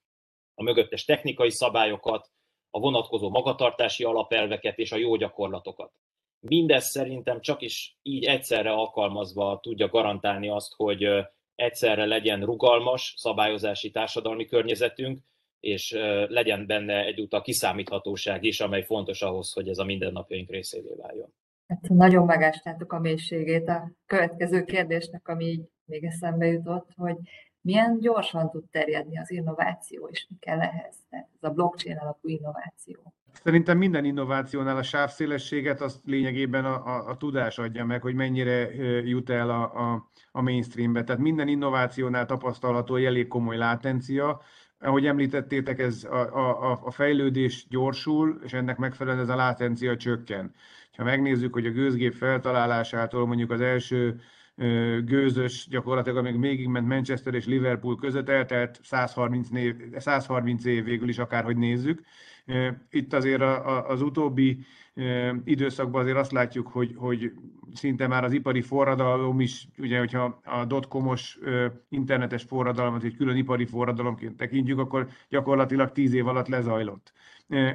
[0.56, 2.32] a mögöttes technikai szabályokat,
[2.70, 5.94] a vonatkozó magatartási alapelveket és a jó gyakorlatokat.
[6.40, 11.08] Mindez szerintem csak is így egyszerre alkalmazva tudja garantálni azt, hogy
[11.56, 15.20] egyszerre legyen rugalmas szabályozási társadalmi környezetünk,
[15.62, 15.92] és
[16.28, 21.34] legyen benne egyúttal kiszámíthatóság is, amely fontos ahhoz, hogy ez a mindennapjaink részévé váljon.
[21.68, 27.16] Hát nagyon megástátok a mélységét a következő kérdésnek, ami így még eszembe jutott, hogy
[27.62, 30.96] milyen gyorsan tud terjedni az innováció, és mi kell ehhez?
[31.10, 33.14] Ez a blockchain alapú innováció.
[33.44, 38.74] Szerintem minden innovációnál a sávszélességet azt lényegében a, a, a tudás adja meg, hogy mennyire
[39.04, 41.04] jut el a, a, a mainstreambe.
[41.04, 44.42] Tehát minden innovációnál tapasztalható egy elég komoly látencia,
[44.82, 50.54] ahogy említettétek, ez a, a, a fejlődés gyorsul, és ennek megfelelően ez a látencia csökken.
[50.98, 54.22] Ha megnézzük, hogy a gőzgép feltalálásától mondjuk az első
[55.06, 61.18] gőzös gyakorlatilag, amíg végigment Manchester és Liverpool között, eltelt 130, név, 130 év végül is
[61.18, 62.02] akárhogy nézzük.
[62.90, 63.42] Itt azért
[63.88, 64.66] az utóbbi
[65.44, 67.32] időszakban azért azt látjuk, hogy, hogy
[67.74, 71.40] szinte már az ipari forradalom is, ugye, hogyha a dotcomos
[71.90, 77.14] internetes forradalmat egy külön ipari forradalomként tekintjük, akkor gyakorlatilag tíz év alatt lezajlott.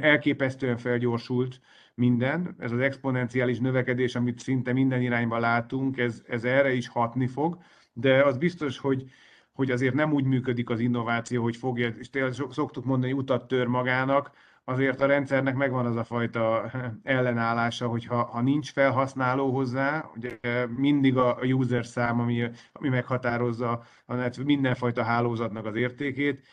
[0.00, 1.60] Elképesztően felgyorsult
[1.94, 7.26] minden, ez az exponenciális növekedés, amit szinte minden irányba látunk, ez, ez erre is hatni
[7.26, 7.58] fog,
[7.92, 9.04] de az biztos, hogy,
[9.52, 12.08] hogy azért nem úgy működik az innováció, hogy fogja, és
[12.50, 14.30] szoktuk mondani, utat tör magának,
[14.68, 16.70] azért a rendszernek megvan az a fajta
[17.02, 23.82] ellenállása, hogy ha, ha nincs felhasználó hozzá, ugye mindig a user szám, ami, ami meghatározza
[24.06, 26.46] a net, mindenfajta hálózatnak az értékét,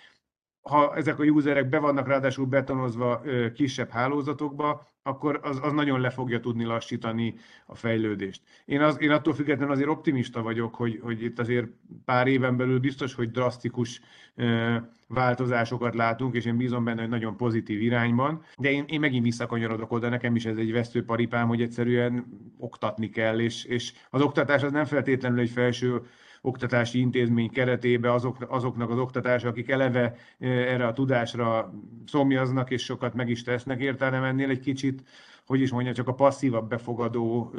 [0.61, 3.21] ha ezek a userek be vannak ráadásul betonozva
[3.53, 7.35] kisebb hálózatokba, akkor az, az nagyon le fogja tudni lassítani
[7.65, 8.41] a fejlődést.
[8.65, 11.67] Én, az, én attól függetlenül azért optimista vagyok, hogy, hogy itt azért
[12.05, 14.01] pár éven belül biztos, hogy drasztikus
[14.35, 14.75] ö,
[15.07, 18.43] változásokat látunk, és én bízom benne, hogy nagyon pozitív irányban.
[18.57, 22.25] De én, én megint visszakanyarodok oda, nekem is ez egy vesztőparipám, hogy egyszerűen
[22.57, 26.01] oktatni kell, és, és az oktatás az nem feltétlenül egy felső
[26.45, 31.73] oktatási intézmény keretébe azok, azoknak az oktatása, akik eleve erre a tudásra
[32.05, 35.03] szomjaznak, és sokat meg is tesznek érte, hanem ennél egy kicsit,
[35.45, 37.53] hogy is mondja, csak a passzívabb befogadó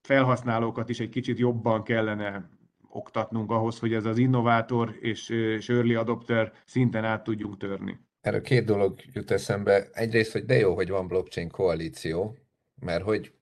[0.00, 2.48] felhasználókat is egy kicsit jobban kellene
[2.88, 7.98] oktatnunk ahhoz, hogy ez az innovátor és, és early adopter szinten át tudjunk törni.
[8.20, 9.88] Erről két dolog jut eszembe.
[9.92, 12.36] Egyrészt, hogy de jó, hogy van blockchain koalíció,
[12.80, 13.32] mert hogy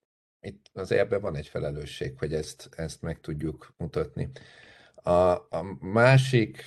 [0.43, 4.31] itt az ebben van egy felelősség, hogy ezt, ezt meg tudjuk mutatni.
[4.95, 6.63] A, a másik,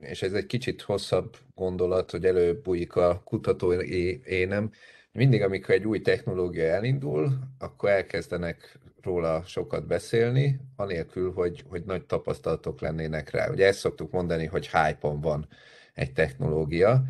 [0.00, 4.70] és ez egy kicsit hosszabb gondolat, hogy előbújik a kutatói énem,
[5.12, 12.06] mindig, amikor egy új technológia elindul, akkor elkezdenek róla sokat beszélni, anélkül, hogy, hogy nagy
[12.06, 13.50] tapasztalatok lennének rá.
[13.50, 15.48] Ugye ezt szoktuk mondani, hogy hype van
[15.94, 17.02] egy technológia.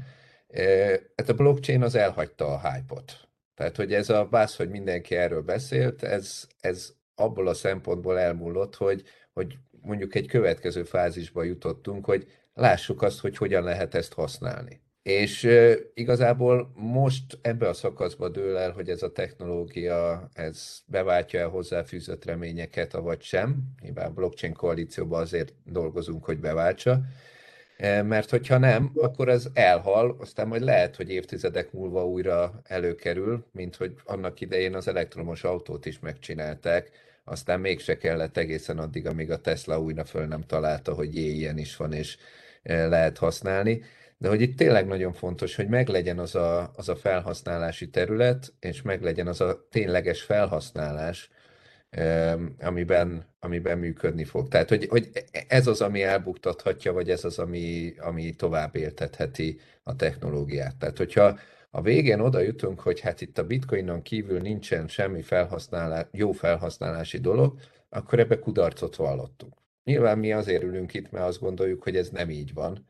[1.17, 3.26] Hát a blockchain az elhagyta a hype-ot.
[3.57, 8.75] Tehát, hogy ez a vász, hogy mindenki erről beszélt, ez, ez abból a szempontból elmúlott,
[8.75, 9.03] hogy,
[9.33, 14.81] hogy mondjuk egy következő fázisba jutottunk, hogy lássuk azt, hogy hogyan lehet ezt használni.
[15.03, 15.49] És
[15.95, 22.25] igazából most ebbe a szakaszba dől el, hogy ez a technológia, ez beváltja el hozzáfűzött
[22.25, 23.57] reményeket, vagy sem.
[23.81, 27.01] Nyilván blockchain koalícióban azért dolgozunk, hogy beváltsa.
[27.77, 33.45] E, mert hogyha nem, akkor ez elhal, aztán majd lehet, hogy évtizedek múlva újra előkerül,
[33.53, 36.91] mint hogy annak idején az elektromos autót is megcsinálták,
[37.25, 41.59] aztán mégse kellett egészen addig, amíg a Tesla újra föl nem találta, hogy jé, ilyen
[41.59, 42.17] is van, és
[42.63, 43.83] e, lehet használni.
[44.19, 48.83] De hogy itt tényleg nagyon fontos, hogy meglegyen az a, az a felhasználási terület, és
[48.83, 51.31] meglegyen az a tényleges felhasználás,
[52.61, 54.49] amiben, amiben működni fog.
[54.49, 55.11] Tehát, hogy, hogy
[55.49, 60.77] ez az, ami elbuktathatja, vagy ez az, ami, ami tovább éltetheti a technológiát.
[60.77, 61.39] Tehát, hogyha
[61.71, 67.19] a végén oda jutunk, hogy hát itt a bitcoinon kívül nincsen semmi felhasználás, jó felhasználási
[67.19, 67.59] dolog,
[67.89, 69.55] akkor ebbe kudarcot vallottunk.
[69.85, 72.87] Nyilván mi azért ülünk itt, mert azt gondoljuk, hogy ez nem így van,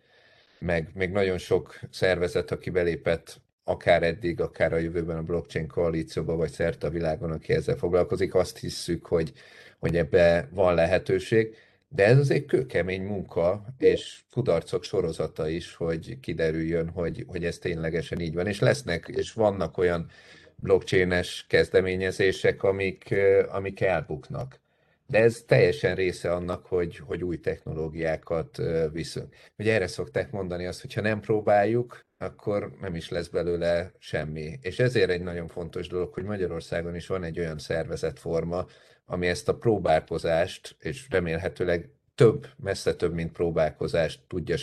[0.59, 6.37] meg meg nagyon sok szervezet, aki belépett akár eddig, akár a jövőben a blockchain koalícióba,
[6.37, 9.33] vagy szerte a világon, aki ezzel foglalkozik, azt hisszük, hogy,
[9.79, 11.57] hogy ebbe van lehetőség,
[11.89, 18.21] de ez azért kőkemény munka, és kudarcok sorozata is, hogy kiderüljön, hogy, hogy ez ténylegesen
[18.21, 18.47] így van.
[18.47, 20.11] És lesznek, és vannak olyan
[20.57, 23.15] blockchain-es kezdeményezések, amik,
[23.49, 24.61] amik elbuknak.
[25.07, 28.63] De ez teljesen része annak, hogy, hogy új technológiákat
[28.93, 29.35] viszünk.
[29.59, 34.59] Ugye erre szokták mondani azt, hogy ha nem próbáljuk, akkor nem is lesz belőle semmi.
[34.61, 38.67] És ezért egy nagyon fontos dolog, hogy Magyarországon is van egy olyan szervezetforma,
[39.05, 44.57] ami ezt a próbálkozást, és remélhetőleg több, messze több, mint próbálkozást tudja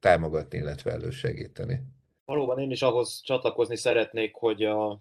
[0.00, 1.82] támogatni, illetve elősegíteni.
[2.24, 5.00] Valóban én is ahhoz csatlakozni szeretnék, hogy a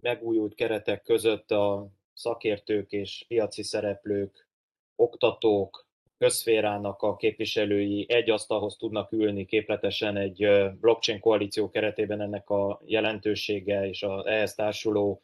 [0.00, 4.48] megújult keretek között a szakértők és piaci szereplők,
[4.96, 5.86] oktatók,
[6.20, 10.48] közférának a képviselői egy asztalhoz tudnak ülni képletesen egy
[10.80, 15.22] blockchain koalíció keretében ennek a jelentősége és a ehhez társuló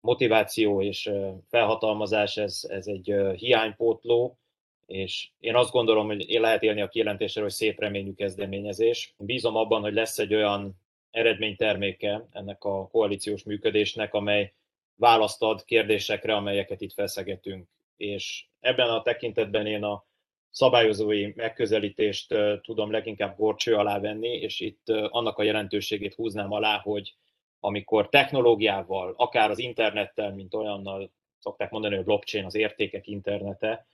[0.00, 1.10] motiváció és
[1.48, 4.38] felhatalmazás, ez, ez egy hiánypótló,
[4.86, 9.14] és én azt gondolom, hogy lehet élni a kijelentésről, hogy szép reményű kezdeményezés.
[9.18, 10.74] Bízom abban, hogy lesz egy olyan
[11.10, 14.52] eredményterméke ennek a koalíciós működésnek, amely
[14.94, 17.68] választ ad kérdésekre, amelyeket itt feszegetünk.
[17.96, 20.04] És ebben a tekintetben én a
[20.52, 27.14] szabályozói megközelítést tudom leginkább gorcső alá venni, és itt annak a jelentőségét húznám alá, hogy
[27.60, 33.86] amikor technológiával, akár az internettel, mint olyannal szokták mondani, hogy blockchain az értékek internete,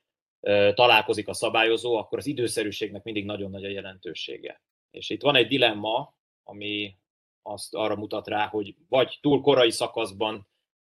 [0.75, 4.63] találkozik a szabályozó, akkor az időszerűségnek mindig nagyon nagy a jelentősége.
[4.91, 6.97] És itt van egy dilemma, ami
[7.43, 10.49] azt arra mutat rá, hogy vagy túl korai szakaszban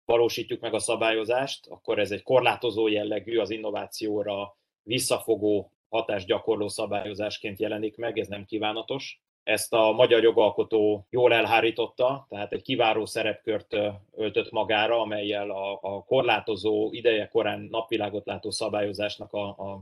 [0.05, 7.97] valósítjuk meg a szabályozást, akkor ez egy korlátozó jellegű, az innovációra visszafogó hatásgyakorló szabályozásként jelenik
[7.97, 9.21] meg, ez nem kívánatos.
[9.43, 13.77] Ezt a magyar jogalkotó jól elhárította, tehát egy kiváró szerepkört
[14.15, 19.81] öltött magára, amelyel a, a korlátozó, ideje korán napvilágot látó szabályozásnak a, a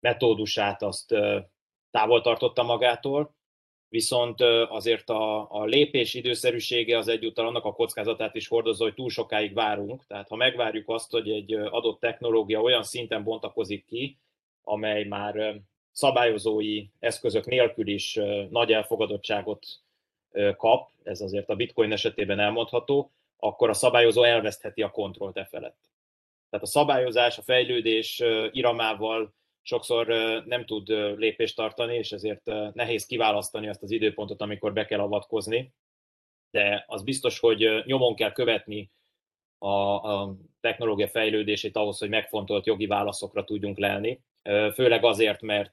[0.00, 1.14] metódusát azt
[1.90, 3.34] távol tartotta magától,
[3.88, 9.10] viszont azért a, a lépés időszerűsége az egyúttal annak a kockázatát is hordozza, hogy túl
[9.10, 10.06] sokáig várunk.
[10.06, 14.18] Tehát ha megvárjuk azt, hogy egy adott technológia olyan szinten bontakozik ki,
[14.68, 15.60] amely már
[15.92, 18.18] szabályozói eszközök nélkül is
[18.50, 19.66] nagy elfogadottságot
[20.56, 25.90] kap, ez azért a bitcoin esetében elmondható, akkor a szabályozó elvesztheti a kontrollt e felett.
[26.50, 30.06] Tehát a szabályozás, a fejlődés iramával sokszor
[30.46, 30.88] nem tud
[31.18, 32.44] lépést tartani, és ezért
[32.74, 35.72] nehéz kiválasztani azt az időpontot, amikor be kell avatkozni.
[36.50, 38.90] De az biztos, hogy nyomon kell követni
[39.58, 44.20] a, a technológia fejlődését ahhoz, hogy megfontolt jogi válaszokra tudjunk lelni.
[44.74, 45.72] Főleg azért, mert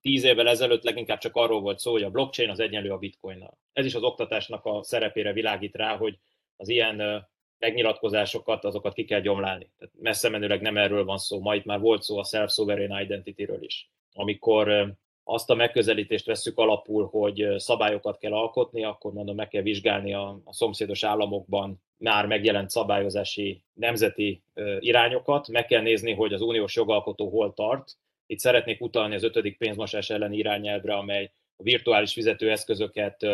[0.00, 3.58] tíz évvel ezelőtt leginkább csak arról volt szó, hogy a blockchain az egyenlő a bitcoinnal.
[3.72, 6.18] Ez is az oktatásnak a szerepére világít rá, hogy
[6.56, 7.26] az ilyen
[7.58, 9.70] megnyilatkozásokat, azokat ki kell gyomlálni.
[9.78, 13.62] Tehát messze menőleg nem erről van szó, ma itt már volt szó a self-sovereign identity-ről
[13.62, 13.90] is.
[14.12, 14.94] Amikor
[15.24, 20.40] azt a megközelítést vesszük alapul, hogy szabályokat kell alkotni, akkor mondom, meg kell vizsgálni a,
[20.44, 24.42] a szomszédos államokban már megjelent szabályozási nemzeti
[24.78, 27.96] irányokat, meg kell nézni, hogy az uniós jogalkotó hol tart.
[28.26, 33.26] Itt szeretnék utalni az ötödik pénzmosás elleni irányelvre, amely a virtuális fizetőeszközöket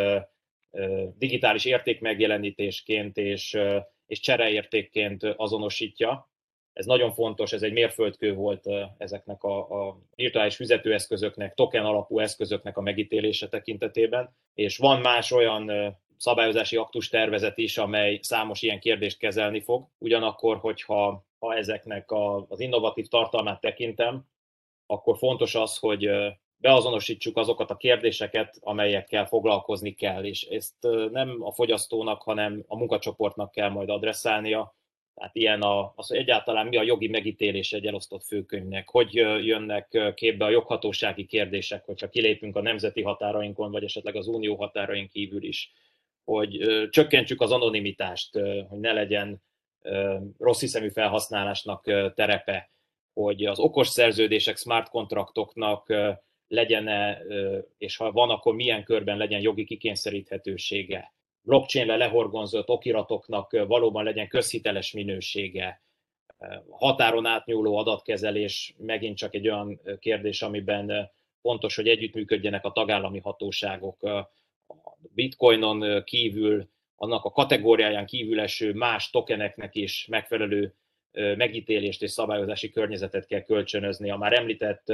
[1.19, 3.59] digitális értékmegjelenítésként és,
[4.07, 6.29] és csereértékként azonosítja.
[6.73, 8.65] Ez nagyon fontos, ez egy mérföldkő volt
[8.99, 15.97] ezeknek a, a virtuális fizetőeszközöknek, token alapú eszközöknek a megítélése tekintetében, és van más olyan
[16.17, 19.89] szabályozási aktus tervezet is, amely számos ilyen kérdést kezelni fog.
[19.99, 24.25] Ugyanakkor, hogyha ha ezeknek a, az innovatív tartalmát tekintem,
[24.91, 26.11] akkor fontos az, hogy
[26.57, 33.51] beazonosítsuk azokat a kérdéseket, amelyekkel foglalkozni kell, és ezt nem a fogyasztónak, hanem a munkacsoportnak
[33.51, 34.75] kell majd adresszálnia.
[35.15, 39.15] Tehát ilyen a, az, hogy egyáltalán mi a jogi megítélés egy elosztott főkönyvnek, hogy
[39.45, 45.09] jönnek képbe a joghatósági kérdések, hogyha kilépünk a nemzeti határainkon, vagy esetleg az unió határain
[45.09, 45.73] kívül is,
[46.25, 46.59] hogy
[46.91, 48.39] csökkentsük az anonimitást,
[48.69, 49.43] hogy ne legyen
[50.39, 51.83] rossz hiszemű felhasználásnak
[52.15, 52.71] terepe,
[53.15, 55.93] hogy az okos szerződések, smart kontraktoknak
[56.49, 57.17] legyen
[57.79, 61.13] és ha van, akkor milyen körben legyen jogi kikényszeríthetősége.
[61.43, 65.83] Blockchain-le lehorgonzott okiratoknak valóban legyen közhiteles minősége.
[66.71, 74.03] Határon átnyúló adatkezelés megint csak egy olyan kérdés, amiben fontos, hogy együttműködjenek a tagállami hatóságok.
[74.03, 74.31] A
[75.15, 80.75] bitcoinon kívül, annak a kategóriáján kívül eső más tokeneknek is megfelelő
[81.13, 84.11] megítélést és szabályozási környezetet kell kölcsönözni.
[84.11, 84.93] A már említett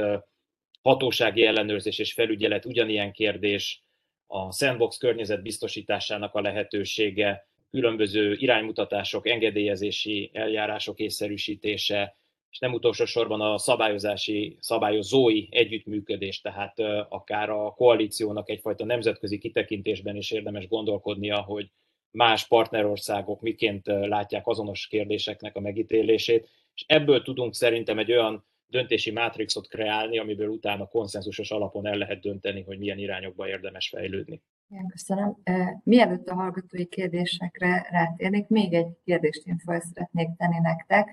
[0.81, 3.83] hatósági ellenőrzés és felügyelet ugyanilyen kérdés,
[4.27, 12.17] a sandbox környezet biztosításának a lehetősége, különböző iránymutatások, engedélyezési eljárások észszerűsítése,
[12.49, 20.15] és nem utolsó sorban a szabályozási, szabályozói együttműködés, tehát akár a koalíciónak egyfajta nemzetközi kitekintésben
[20.15, 21.71] is érdemes gondolkodnia, hogy
[22.11, 29.11] más partnerországok miként látják azonos kérdéseknek a megítélését, és ebből tudunk szerintem egy olyan döntési
[29.11, 34.41] mátrixot kreálni, amiből utána konszenzusos alapon el lehet dönteni, hogy milyen irányokba érdemes fejlődni.
[34.69, 35.37] Igen, köszönöm.
[35.83, 41.09] Mielőtt a hallgatói kérdésekre rátérnék, még egy kérdést én fel szeretnék tenni nektek,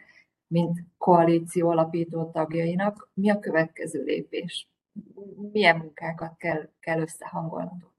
[0.47, 3.11] mint koalíció alapító tagjainak.
[3.15, 4.69] Mi a következő lépés?
[5.53, 7.94] Milyen munkákat kell, kell összehangolnatok?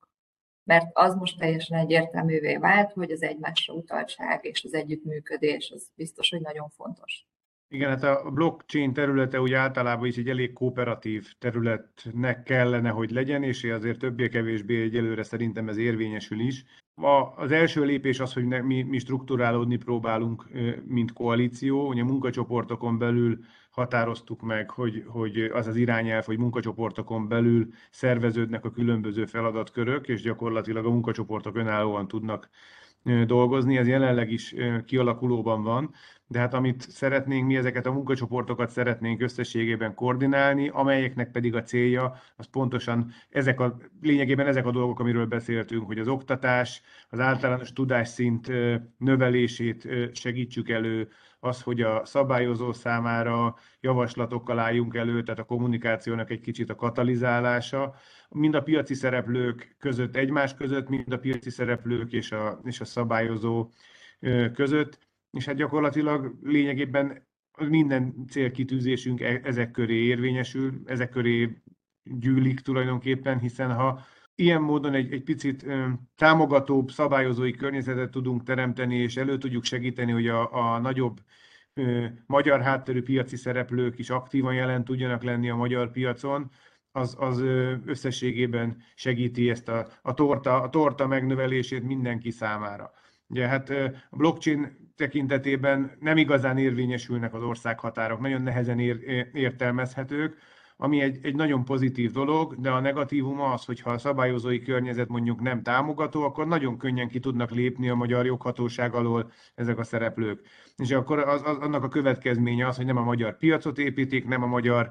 [0.66, 6.30] Mert az most teljesen egyértelművé vált, hogy az egymásra utaltság és az együttműködés az biztos,
[6.30, 7.26] hogy nagyon fontos.
[7.68, 13.43] Igen, hát a blockchain területe úgy általában is egy elég kooperatív területnek kellene, hogy legyen,
[13.43, 16.63] és azért többé-kevésbé egyelőre szerintem ez érvényesül is.
[16.95, 20.49] A, az első lépés az, hogy mi, mi strukturálódni próbálunk,
[20.86, 21.88] mint koalíció.
[21.88, 23.39] Ugye munkacsoportokon belül
[23.76, 30.21] határoztuk meg, hogy, hogy az az irányelv, hogy munkacsoportokon belül szerveződnek a különböző feladatkörök, és
[30.21, 32.49] gyakorlatilag a munkacsoportok önállóan tudnak
[33.26, 34.55] dolgozni, ez jelenleg is
[34.86, 35.93] kialakulóban van,
[36.28, 42.15] de hát amit szeretnénk, mi ezeket a munkacsoportokat szeretnénk összességében koordinálni, amelyeknek pedig a célja,
[42.36, 47.73] az pontosan ezek a, lényegében ezek a dolgok, amiről beszéltünk, hogy az oktatás, az általános
[47.73, 48.51] tudásszint
[48.97, 51.09] növelését segítsük elő,
[51.45, 57.95] az, hogy a szabályozó számára javaslatokkal álljunk elő, tehát a kommunikációnak egy kicsit a katalizálása,
[58.29, 62.85] mind a piaci szereplők között egymás között, mind a piaci szereplők és a, és a
[62.85, 63.69] szabályozó
[64.53, 64.99] között,
[65.31, 67.27] és hát gyakorlatilag lényegében
[67.57, 71.61] minden célkitűzésünk e, ezek köré érvényesül, ezek köré
[72.03, 74.05] gyűlik tulajdonképpen, hiszen ha
[74.36, 75.65] ilyen módon egy, egy picit
[76.15, 81.19] támogatóbb szabályozói környezetet tudunk teremteni, és elő tudjuk segíteni, hogy a, a nagyobb
[82.25, 86.51] magyar hátterű piaci szereplők is aktívan jelen tudjanak lenni a magyar piacon,
[86.91, 87.39] az, az
[87.86, 92.91] összességében segíti ezt a, a, torta, a torta megnövelését mindenki számára.
[93.27, 93.69] Ugye hát
[94.09, 100.38] a blockchain tekintetében nem igazán érvényesülnek az országhatárok, nagyon nehezen ér, értelmezhetők.
[100.78, 105.41] Ami egy, egy nagyon pozitív dolog, de a negatívum az, hogyha a szabályozói környezet mondjuk
[105.41, 110.47] nem támogató, akkor nagyon könnyen ki tudnak lépni a magyar joghatóság alól ezek a szereplők.
[110.78, 114.43] És akkor az, az, annak a következménye az, hogy nem a magyar piacot építik, nem
[114.43, 114.89] a magyar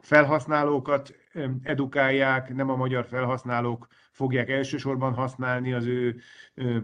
[0.00, 1.14] felhasználókat
[1.62, 6.20] edukálják, nem a magyar felhasználók fogják elsősorban használni az ő,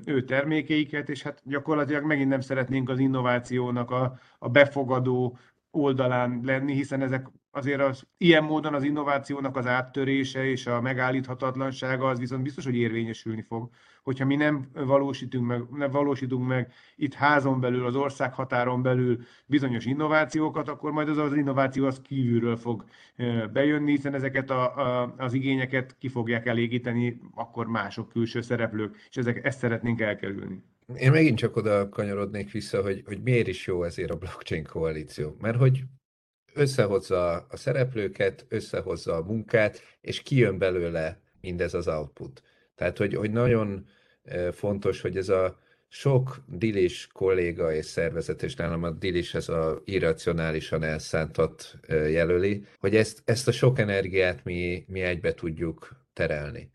[0.05, 5.39] ő termékeiket, és hát gyakorlatilag megint nem szeretnénk az innovációnak a, a befogadó
[5.71, 12.09] oldalán lenni, hiszen ezek azért az, ilyen módon az innovációnak az áttörése és a megállíthatatlansága
[12.09, 13.71] az viszont biztos, hogy érvényesülni fog.
[14.03, 19.19] Hogyha mi nem valósítunk meg, nem valósítunk meg itt házon belül, az ország határon belül
[19.47, 22.85] bizonyos innovációkat, akkor majd az az innováció az kívülről fog
[23.53, 29.17] bejönni, hiszen ezeket a, a, az igényeket ki fogják elégíteni akkor mások külső szereplők, és
[29.17, 30.63] ezek, ezt szeretnénk elkerülni.
[30.97, 35.37] Én megint csak oda kanyarodnék vissza, hogy, hogy miért is jó ezért a blockchain koalíció.
[35.41, 35.83] Mert hogy
[36.55, 42.43] összehozza a szereplőket, összehozza a munkát, és kijön belőle mindez az output.
[42.75, 43.87] Tehát, hogy, hogy nagyon
[44.53, 49.83] fontos, hogy ez a sok dilis kolléga és szervezet, és nálam a dilis ez a
[49.85, 56.71] irracionálisan elszántat jelöli, hogy ezt, ezt a sok energiát mi, mi egybe tudjuk terelni.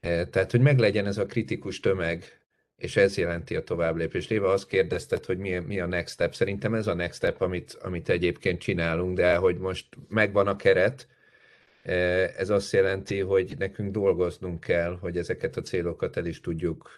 [0.00, 2.41] Tehát, hogy meglegyen ez a kritikus tömeg,
[2.82, 4.30] és ez jelenti a továbblépést.
[4.30, 6.34] Éva azt kérdezted, hogy mi, mi a next step.
[6.34, 11.06] Szerintem ez a next step, amit, amit egyébként csinálunk, de hogy most megvan a keret,
[11.82, 11.92] e,
[12.36, 16.94] ez azt jelenti, hogy nekünk dolgoznunk kell, hogy ezeket a célokat el is tudjuk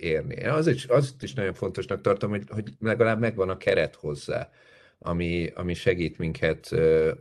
[0.00, 0.46] érni.
[0.46, 4.50] Az is, azt is nagyon fontosnak tartom, hogy, hogy legalább megvan a keret hozzá,
[4.98, 6.70] ami, ami segít minket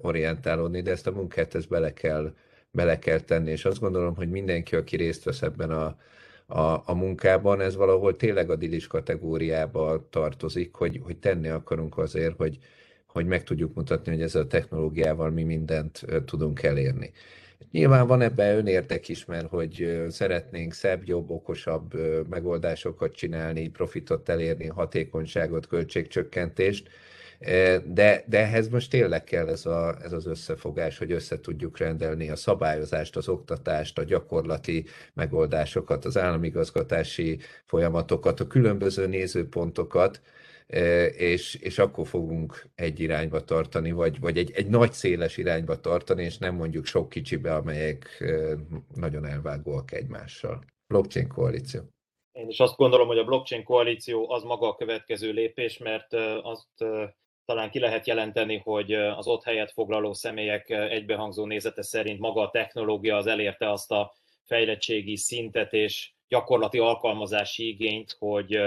[0.01, 2.33] orientálódni, de ezt a munkát ezt bele kell,
[2.71, 5.97] bele kell tenni, és azt gondolom, hogy mindenki, aki részt vesz ebben a,
[6.51, 12.35] a, a munkában, ez valahol tényleg a dilis kategóriába tartozik, hogy, hogy tenni akarunk azért,
[12.37, 12.57] hogy,
[13.05, 17.11] hogy meg tudjuk mutatni, hogy ezzel a technológiával mi mindent tudunk elérni.
[17.71, 21.93] Nyilván van ebben önérdek is, mert hogy szeretnénk szebb, jobb, okosabb
[22.29, 26.89] megoldásokat csinálni, profitot elérni, hatékonyságot, költségcsökkentést,
[27.85, 32.29] de, de ehhez most tényleg kell ez, a, ez az összefogás, hogy össze tudjuk rendelni
[32.29, 40.21] a szabályozást, az oktatást, a gyakorlati megoldásokat, az államigazgatási folyamatokat, a különböző nézőpontokat,
[41.17, 46.23] és, és akkor fogunk egy irányba tartani, vagy, vagy egy, egy nagy széles irányba tartani,
[46.23, 48.23] és nem mondjuk sok kicsibe, amelyek
[48.95, 50.63] nagyon elvágóak egymással.
[50.87, 51.81] Blockchain koalíció.
[52.31, 56.83] Én is azt gondolom, hogy a blockchain koalíció az maga a következő lépés, mert azt
[57.45, 62.49] talán ki lehet jelenteni, hogy az ott helyet foglaló személyek egybehangzó nézete szerint maga a
[62.49, 64.13] technológia az elérte azt a
[64.43, 68.59] fejlettségi szintet és gyakorlati alkalmazási igényt, hogy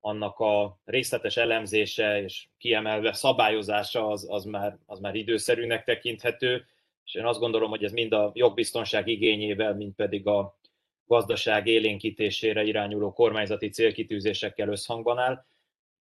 [0.00, 6.66] annak a részletes elemzése és kiemelve szabályozása az, az, már, az már időszerűnek tekinthető,
[7.04, 10.58] és én azt gondolom, hogy ez mind a jogbiztonság igényével, mind pedig a
[11.06, 15.44] gazdaság élénkítésére irányuló kormányzati célkitűzésekkel összhangban áll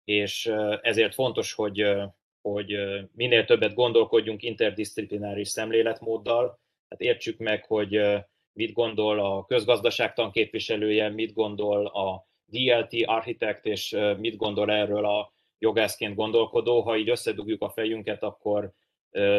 [0.03, 0.51] és
[0.81, 1.85] ezért fontos, hogy,
[2.41, 2.75] hogy
[3.15, 8.01] minél többet gondolkodjunk interdisziplináris szemléletmóddal, tehát értsük meg, hogy
[8.53, 15.33] mit gondol a közgazdaságtan képviselője, mit gondol a DLT architekt, és mit gondol erről a
[15.57, 16.81] jogászként gondolkodó.
[16.81, 18.71] Ha így összedugjuk a fejünket, akkor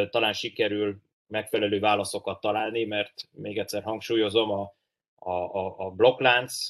[0.09, 0.97] talán sikerül
[1.27, 4.73] megfelelő válaszokat találni, mert még egyszer hangsúlyozom, a,
[5.15, 6.67] a, a blokklánc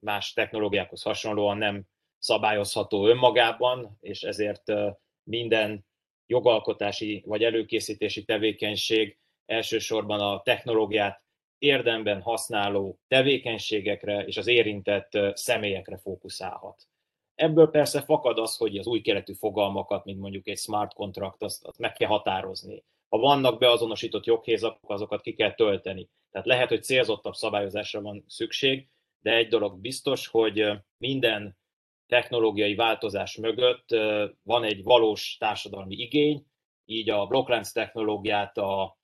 [0.00, 1.82] más technológiákhoz hasonlóan nem
[2.24, 4.72] szabályozható önmagában, és ezért
[5.22, 5.86] minden
[6.26, 11.22] jogalkotási vagy előkészítési tevékenység elsősorban a technológiát
[11.58, 16.88] érdemben használó tevékenységekre és az érintett személyekre fókuszálhat.
[17.34, 21.64] Ebből persze fakad az, hogy az új keletű fogalmakat, mint mondjuk egy smart contract, azt,
[21.64, 22.84] azt meg kell határozni.
[23.08, 26.08] Ha vannak beazonosított joghézakok, azokat ki kell tölteni.
[26.30, 28.88] Tehát lehet, hogy célzottabb szabályozásra van szükség,
[29.20, 31.56] de egy dolog biztos, hogy minden
[32.06, 33.88] technológiai változás mögött
[34.42, 36.44] van egy valós társadalmi igény,
[36.84, 38.98] így a blokklánc technológiát a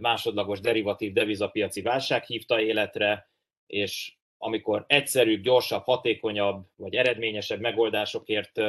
[0.00, 3.30] másodlagos derivatív devizapiaci válság hívta életre,
[3.66, 8.60] és amikor egyszerűbb, gyorsabb, hatékonyabb vagy eredményesebb megoldásokért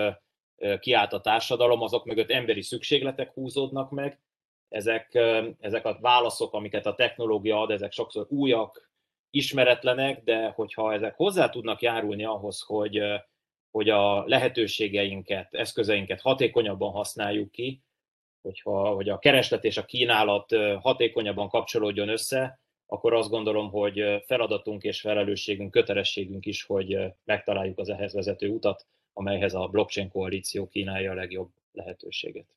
[0.79, 4.21] kiállt a társadalom, azok mögött emberi szükségletek húzódnak meg.
[4.69, 5.13] Ezek,
[5.59, 8.91] ezek a válaszok, amiket a technológia ad, ezek sokszor újak,
[9.29, 13.01] ismeretlenek, de hogyha ezek hozzá tudnak járulni ahhoz, hogy
[13.73, 17.81] hogy a lehetőségeinket, eszközeinket hatékonyabban használjuk ki,
[18.41, 24.83] hogyha, hogy a kereslet és a kínálat hatékonyabban kapcsolódjon össze, akkor azt gondolom, hogy feladatunk
[24.83, 31.11] és felelősségünk, kötelességünk is, hogy megtaláljuk az ehhez vezető utat, amelyhez a blockchain koalíció kínálja
[31.11, 32.47] a legjobb lehetőséget.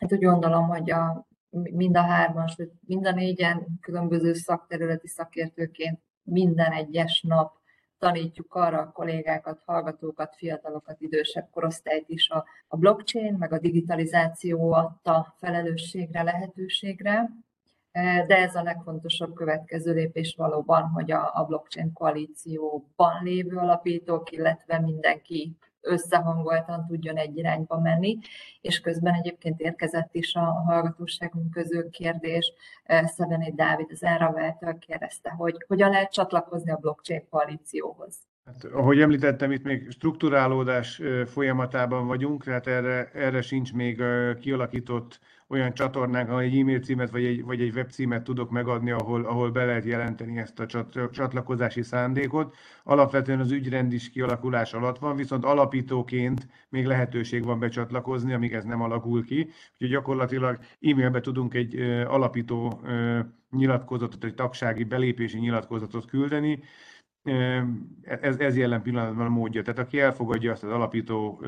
[0.00, 6.00] Hát úgy gondolom, hogy a mind a hárman, sőt mind a négyen különböző szakterületi szakértőként
[6.22, 7.56] minden egyes nap
[7.98, 14.72] tanítjuk arra a kollégákat, hallgatókat, fiatalokat, idősebb korosztályt is a, a blockchain, meg a digitalizáció
[14.72, 17.30] adta felelősségre, lehetőségre.
[18.26, 24.80] De ez a legfontosabb következő lépés valóban, hogy a, a blockchain koalícióban lévő alapítók, illetve
[24.80, 25.56] mindenki
[25.86, 28.18] összehangoltan tudjon egy irányba menni,
[28.60, 32.52] és közben egyébként érkezett is a hallgatóságunk közül kérdés,
[33.04, 38.16] Szevené Dávid az Enravel-től kérdezte, hogy hogyan lehet csatlakozni a blockchain koalícióhoz.
[38.46, 44.02] Hát, ahogy említettem, itt még strukturálódás folyamatában vagyunk, tehát erre, erre sincs még
[44.40, 49.24] kialakított olyan csatornánk, ahol egy e-mail címet vagy egy, vagy egy webcímet tudok megadni, ahol,
[49.24, 50.66] ahol be lehet jelenteni ezt a
[51.10, 52.56] csatlakozási szándékot.
[52.84, 58.64] Alapvetően az ügyrend is kialakulás alatt van, viszont alapítóként még lehetőség van becsatlakozni, amíg ez
[58.64, 59.40] nem alakul ki.
[59.72, 62.80] Úgyhogy gyakorlatilag e-mailbe tudunk egy alapító
[63.50, 66.62] nyilatkozatot, egy tagsági belépési nyilatkozatot küldeni,
[68.02, 69.62] ez, ez jelen pillanatban a módja.
[69.62, 71.44] Tehát aki elfogadja azt az alapító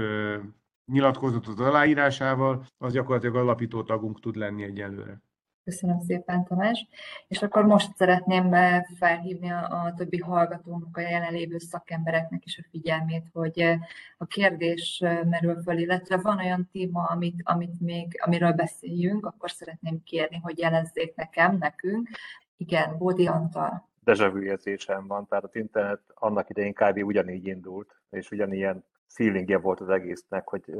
[0.93, 5.21] nyilatkozatot aláírásával, az gyakorlatilag alapító tagunk tud lenni egyelőre.
[5.69, 6.87] Köszönöm szépen, Tamás.
[7.27, 8.55] És akkor most szeretném
[8.97, 13.79] felhívni a, többi hallgatónak, a jelenlévő szakembereknek is a figyelmét, hogy
[14.19, 20.03] a kérdés merül föl, illetve van olyan téma, amit, amit még, amiről beszéljünk, akkor szeretném
[20.03, 22.09] kérni, hogy jelezzék nekem, nekünk.
[22.57, 23.89] Igen, Bódi Antal.
[24.05, 27.05] Dejavű érzésem van, tehát az internet annak idején kb.
[27.05, 30.75] ugyanígy indult, és ugyanilyen feelingje volt az egésznek, hogy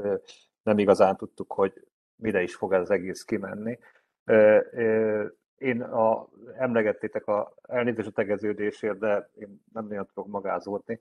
[0.63, 3.79] nem igazán tudtuk, hogy mire is fog ez az egész kimenni.
[5.57, 6.27] Én a,
[6.57, 10.99] emlegettétek a elnézést a tegeződésért, de én nem nagyon tudok magázódni.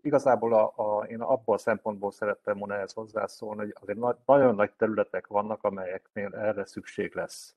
[0.00, 4.54] Igazából a, a, én abból a szempontból szerettem volna ehhez hozzászólni, hogy azért nagy, nagyon
[4.54, 7.54] nagy területek vannak, amelyeknél erre szükség lesz.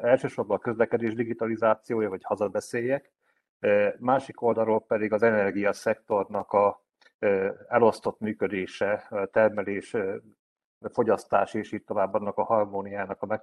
[0.00, 3.12] Elsősorban a közlekedés digitalizációja, vagy hazabeszéljek,
[3.98, 6.82] másik oldalról pedig az energiaszektornak a
[7.68, 9.96] elosztott működése, termelés,
[10.92, 13.42] fogyasztás és így tovább annak a harmóniának a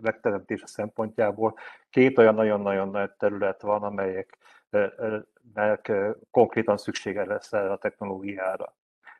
[0.00, 1.58] megteremtése szempontjából
[1.90, 5.92] két olyan nagyon-nagyon nagy terület van, amelyeknek
[6.30, 8.74] konkrétan szüksége lesz erre a technológiára.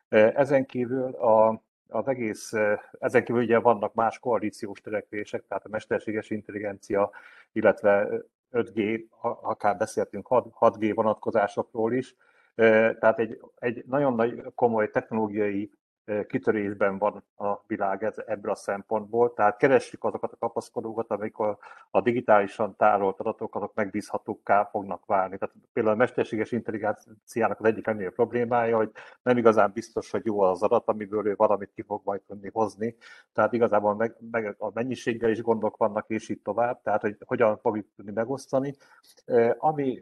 [0.08, 2.52] Ezen kívül a, az egész,
[2.98, 7.10] ezen kívül ugye vannak más koalíciós törekvések, tehát a mesterséges intelligencia,
[7.52, 8.08] illetve
[8.52, 12.16] 5G, akár beszéltünk 6G vonatkozásokról is,
[12.54, 15.70] tehát egy, egy nagyon nagy komoly technológiai
[16.26, 21.58] kitörésben van a világ ez, ebből a szempontból, tehát keressük azokat a kapaszkodókat, amikor
[21.90, 25.38] a digitálisan tárolt adatok azok megbízhatókká fognak válni.
[25.38, 28.90] Tehát például a mesterséges intelligenciának az egyik legnagyobb problémája, hogy
[29.22, 32.96] nem igazán biztos, hogy jó az adat, amiből ő valamit ki fog majd tudni hozni.
[33.32, 37.58] Tehát igazából meg, meg a mennyiséggel is gondok vannak, és így tovább, tehát hogy hogyan
[37.58, 38.74] fogjuk tudni megosztani.
[39.58, 40.00] Ami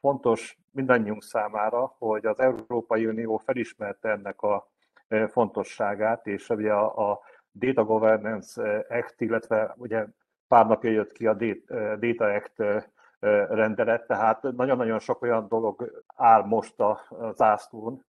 [0.00, 4.70] fontos mindannyiunk számára, hogy az Európai Unió felismerte ennek a
[5.08, 7.20] e, fontosságát, és ugye a, a
[7.52, 10.06] Data Governance Act, illetve ugye
[10.48, 11.34] pár napja jött ki a
[11.98, 12.90] Data Act e,
[13.20, 17.00] e, rendelet, tehát nagyon-nagyon sok olyan dolog áll most a
[17.34, 18.04] zászlón,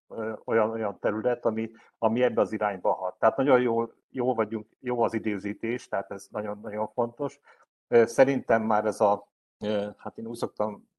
[0.45, 3.19] olyan, olyan terület, ami, ami ebbe az irányba hat.
[3.19, 7.39] Tehát nagyon jó, jó vagyunk, jó az időzítés, tehát ez nagyon-nagyon fontos.
[7.89, 9.27] Szerintem már ez a,
[9.97, 10.90] hát én úgy szoktam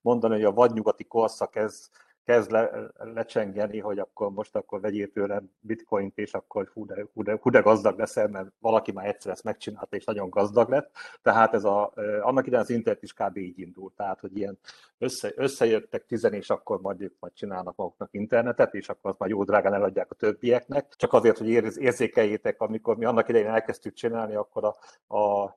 [0.00, 1.90] mondani, hogy a vadnyugati korszak ez
[2.28, 7.22] kezd le, lecsengeni, hogy akkor most akkor vegyél tőlem bitcoint, és akkor hú de, hú,
[7.22, 10.90] de, hú de gazdag leszel, mert valaki már egyszer ezt megcsinálta, és nagyon gazdag lett.
[11.22, 13.36] Tehát ez a, annak idején az internet is kb.
[13.36, 14.58] így indult, tehát hogy ilyen
[14.98, 19.30] össze, összejöttek tizen, és akkor majd ők majd csinálnak maguknak internetet, és akkor azt majd
[19.30, 20.94] jó drágán eladják a többieknek.
[20.96, 24.76] Csak azért, hogy érzékeljétek, amikor mi annak idején elkezdtük csinálni, akkor a,
[25.16, 25.56] a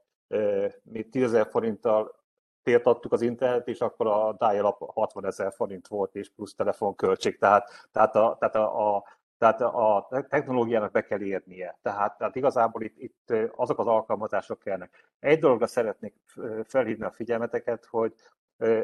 [0.83, 2.20] mi 10 forinttal
[2.64, 7.38] tért adtuk az internet, és akkor a dial 60 ezer forint volt, és plusz telefonköltség.
[7.38, 9.03] Tehát, tehát, a, tehát a, a
[9.38, 11.78] tehát a technológiának be kell érnie.
[11.82, 15.09] Tehát, tehát igazából itt, itt azok az alkalmazások kellnek.
[15.20, 16.16] Egy dologra szeretnék
[16.63, 18.13] felhívni a figyelmeteket, hogy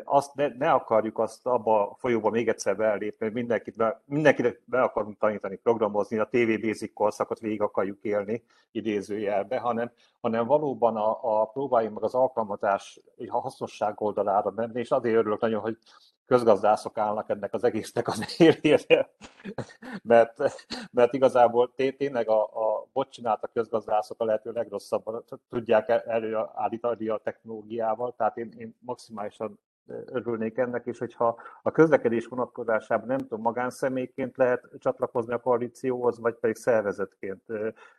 [0.04, 4.82] azt ne, ne akarjuk azt abba a folyóba még egyszer belépni, mindenkit be, mindenkit be
[4.82, 9.91] akarunk tanítani programozni, a TV Basic korszakot végig akarjuk élni idézőjelbe, hanem,
[10.22, 15.41] hanem valóban a, a próbáljunk meg az alkalmazás a hasznosság oldalára menni, és azért örülök
[15.41, 15.78] nagyon, hogy
[16.26, 19.10] közgazdászok állnak ennek az egésznek az élére,
[20.04, 20.38] mert,
[20.91, 27.18] mert igazából tényleg a, a bot csinált a közgazdászok a lehető legrosszabban tudják előállítani a
[27.18, 29.60] technológiával, tehát én, én maximálisan
[30.05, 36.35] örülnék ennek, és hogyha a közlekedés vonatkozásában nem tudom, magánszemélyként lehet csatlakozni a koalícióhoz, vagy
[36.35, 37.43] pedig szervezetként,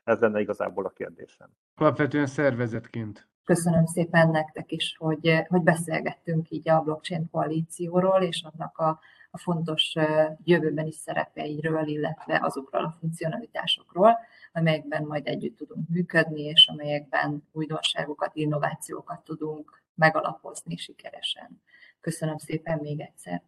[0.05, 1.49] ez lenne igazából a kérdésem.
[1.75, 3.29] Alapvetően szervezetként.
[3.45, 9.01] Köszönöm szépen nektek is, hogy, hogy beszélgettünk így a blockchain koalícióról, és annak a,
[9.31, 9.95] a fontos
[10.45, 14.19] jövőbeni szerepeiről, illetve azokról a funkcionalitásokról,
[14.53, 21.61] amelyekben majd együtt tudunk működni, és amelyekben újdonságokat, innovációkat tudunk megalapozni sikeresen.
[22.09, 23.43] Köszönöm szépen még egyszer.